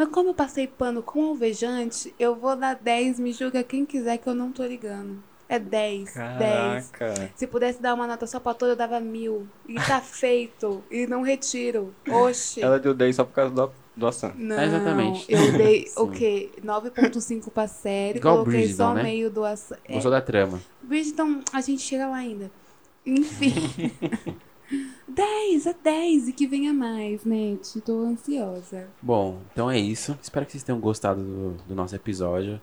Mas 0.00 0.08
como 0.08 0.30
eu 0.30 0.34
passei 0.34 0.66
pano 0.66 1.02
com 1.02 1.26
alvejante, 1.26 2.14
eu 2.18 2.34
vou 2.34 2.56
dar 2.56 2.74
10, 2.74 3.20
me 3.20 3.34
julga 3.34 3.62
quem 3.62 3.84
quiser 3.84 4.16
que 4.16 4.26
eu 4.26 4.34
não 4.34 4.50
tô 4.50 4.64
ligando. 4.64 5.22
É 5.46 5.58
10, 5.58 6.14
10. 6.38 6.88
Caraca. 6.90 7.30
Se 7.36 7.46
pudesse 7.46 7.82
dar 7.82 7.92
uma 7.92 8.06
nota 8.06 8.26
só 8.26 8.40
pra 8.40 8.54
toda, 8.54 8.72
eu 8.72 8.76
dava 8.76 8.98
mil. 8.98 9.46
E 9.68 9.74
tá 9.74 10.00
feito. 10.00 10.82
E 10.90 11.06
não 11.06 11.20
retiro. 11.20 11.94
Oxi. 12.08 12.62
Ela 12.62 12.78
deu 12.80 12.94
10 12.94 13.14
só 13.16 13.24
por 13.24 13.34
causa 13.34 13.54
do, 13.54 13.70
do 13.94 14.06
Assan. 14.06 14.32
Não, 14.36 14.58
É, 14.58 14.64
exatamente. 14.64 15.26
eu 15.30 15.52
dei 15.52 15.84
o 15.98 16.08
quê? 16.08 16.48
9.5 16.64 17.50
pra 17.50 17.68
série, 17.68 18.16
Igual 18.20 18.36
coloquei 18.36 18.54
Bridgerton, 18.60 18.82
só 18.82 18.94
né? 18.94 19.02
meio 19.02 19.30
do... 19.30 19.44
aça- 19.44 19.78
É, 19.84 19.92
Gostou 19.92 20.10
da 20.12 20.22
trama. 20.22 20.58
Bridgerton, 20.80 21.42
a 21.52 21.60
gente 21.60 21.82
chega 21.82 22.06
lá 22.08 22.16
ainda. 22.16 22.50
Enfim. 23.04 23.52
10, 25.08 25.66
é 25.66 25.74
10 25.74 26.28
e 26.28 26.32
que 26.32 26.46
venha 26.46 26.72
mais, 26.72 27.24
Net. 27.24 27.80
Tô 27.80 28.04
ansiosa. 28.04 28.88
Bom, 29.02 29.40
então 29.52 29.70
é 29.70 29.78
isso. 29.78 30.18
Espero 30.22 30.46
que 30.46 30.52
vocês 30.52 30.62
tenham 30.62 30.80
gostado 30.80 31.22
do, 31.22 31.52
do 31.68 31.74
nosso 31.74 31.94
episódio. 31.94 32.60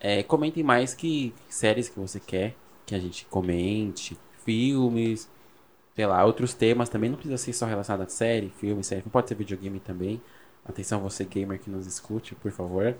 É, 0.00 0.22
comentem 0.22 0.62
mais 0.62 0.94
que 0.94 1.34
séries 1.48 1.88
que 1.88 1.98
você 1.98 2.20
quer 2.20 2.54
que 2.88 2.94
a 2.94 2.98
gente 2.98 3.26
comente, 3.26 4.18
filmes, 4.44 5.28
sei 5.94 6.06
lá, 6.06 6.24
outros 6.24 6.54
temas 6.54 6.88
também. 6.88 7.10
Não 7.10 7.16
precisa 7.16 7.36
ser 7.36 7.52
só 7.52 7.66
relacionado 7.66 8.06
a 8.06 8.08
série, 8.08 8.48
filme, 8.48 8.82
série. 8.82 9.02
Não 9.04 9.10
pode 9.10 9.28
ser 9.28 9.34
videogame 9.34 9.78
também. 9.78 10.20
Atenção, 10.64 11.00
você 11.00 11.24
gamer 11.24 11.58
que 11.58 11.68
nos 11.68 11.86
escute, 11.86 12.34
por 12.34 12.50
favor. 12.50 12.96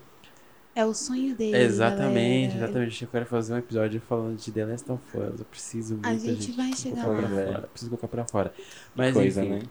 É 0.78 0.84
o 0.84 0.94
sonho 0.94 1.34
dele, 1.34 1.56
exatamente, 1.56 2.50
galera. 2.50 2.66
exatamente. 2.66 3.02
Eu 3.02 3.08
quero 3.10 3.26
fazer 3.26 3.52
um 3.52 3.58
episódio 3.58 4.00
falando 4.00 4.36
de 4.36 4.52
The 4.52 4.64
Last 4.64 4.92
of 4.92 5.02
Us. 5.18 5.40
Eu 5.40 5.44
preciso 5.44 5.94
muito. 5.94 6.06
A 6.06 6.14
gente 6.14 6.52
vai 6.52 6.72
chegar 6.72 7.04
colocar 7.04 7.22
lá. 7.22 7.28
pra 7.28 7.46
fora. 7.46 7.60
Preciso 7.66 7.90
colocar 7.90 8.08
pra 8.08 8.24
fora. 8.28 8.52
Mas 8.94 9.12
Coisa, 9.12 9.44
enfim. 9.44 9.54
né? 9.54 9.62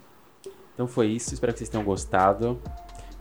Então 0.73 0.85
foi 0.85 1.07
isso, 1.07 1.33
espero 1.33 1.53
que 1.53 1.59
vocês 1.59 1.69
tenham 1.69 1.85
gostado. 1.85 2.59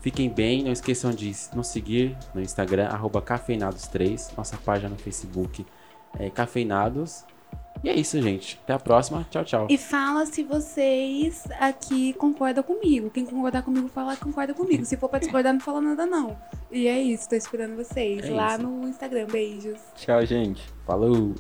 Fiquem 0.01 0.29
bem, 0.29 0.65
não 0.65 0.73
esqueçam 0.73 1.13
de 1.13 1.33
nos 1.55 1.69
seguir 1.69 2.17
no 2.35 2.41
Instagram, 2.41 2.89
arroba 2.89 3.23
cafeinados3, 3.23 4.37
nossa 4.37 4.57
página 4.57 4.89
no 4.89 4.97
Facebook 4.97 5.65
é 6.19 6.29
Cafeinados. 6.29 7.25
E 7.85 7.89
é 7.89 7.95
isso, 7.95 8.21
gente. 8.21 8.59
Até 8.65 8.73
a 8.73 8.79
próxima. 8.79 9.27
Tchau, 9.31 9.45
tchau. 9.45 9.67
E 9.71 9.77
fala 9.79 10.27
se 10.27 10.43
vocês 10.43 11.45
aqui 11.61 12.13
concordam 12.15 12.63
comigo. 12.65 13.11
Quem 13.11 13.25
concordar 13.25 13.63
comigo, 13.63 13.89
fala 13.89 14.17
que 14.17 14.23
concorda 14.23 14.55
comigo. 14.55 14.85
Se 14.85 14.97
for 14.97 15.09
pra 15.09 15.19
discordar, 15.19 15.53
não 15.53 15.61
fala 15.61 15.81
nada, 15.81 16.07
não. 16.07 16.37
E 16.71 16.87
é 16.89 17.01
isso, 17.01 17.29
tô 17.29 17.35
esperando 17.37 17.77
vocês 17.77 18.25
É 18.25 18.31
lá 18.31 18.55
isso. 18.55 18.63
no 18.67 18.89
Instagram. 18.89 19.27
Beijos. 19.27 19.79
Tchau, 19.95 20.25
gente. 20.27 20.63
Falou! 20.87 21.35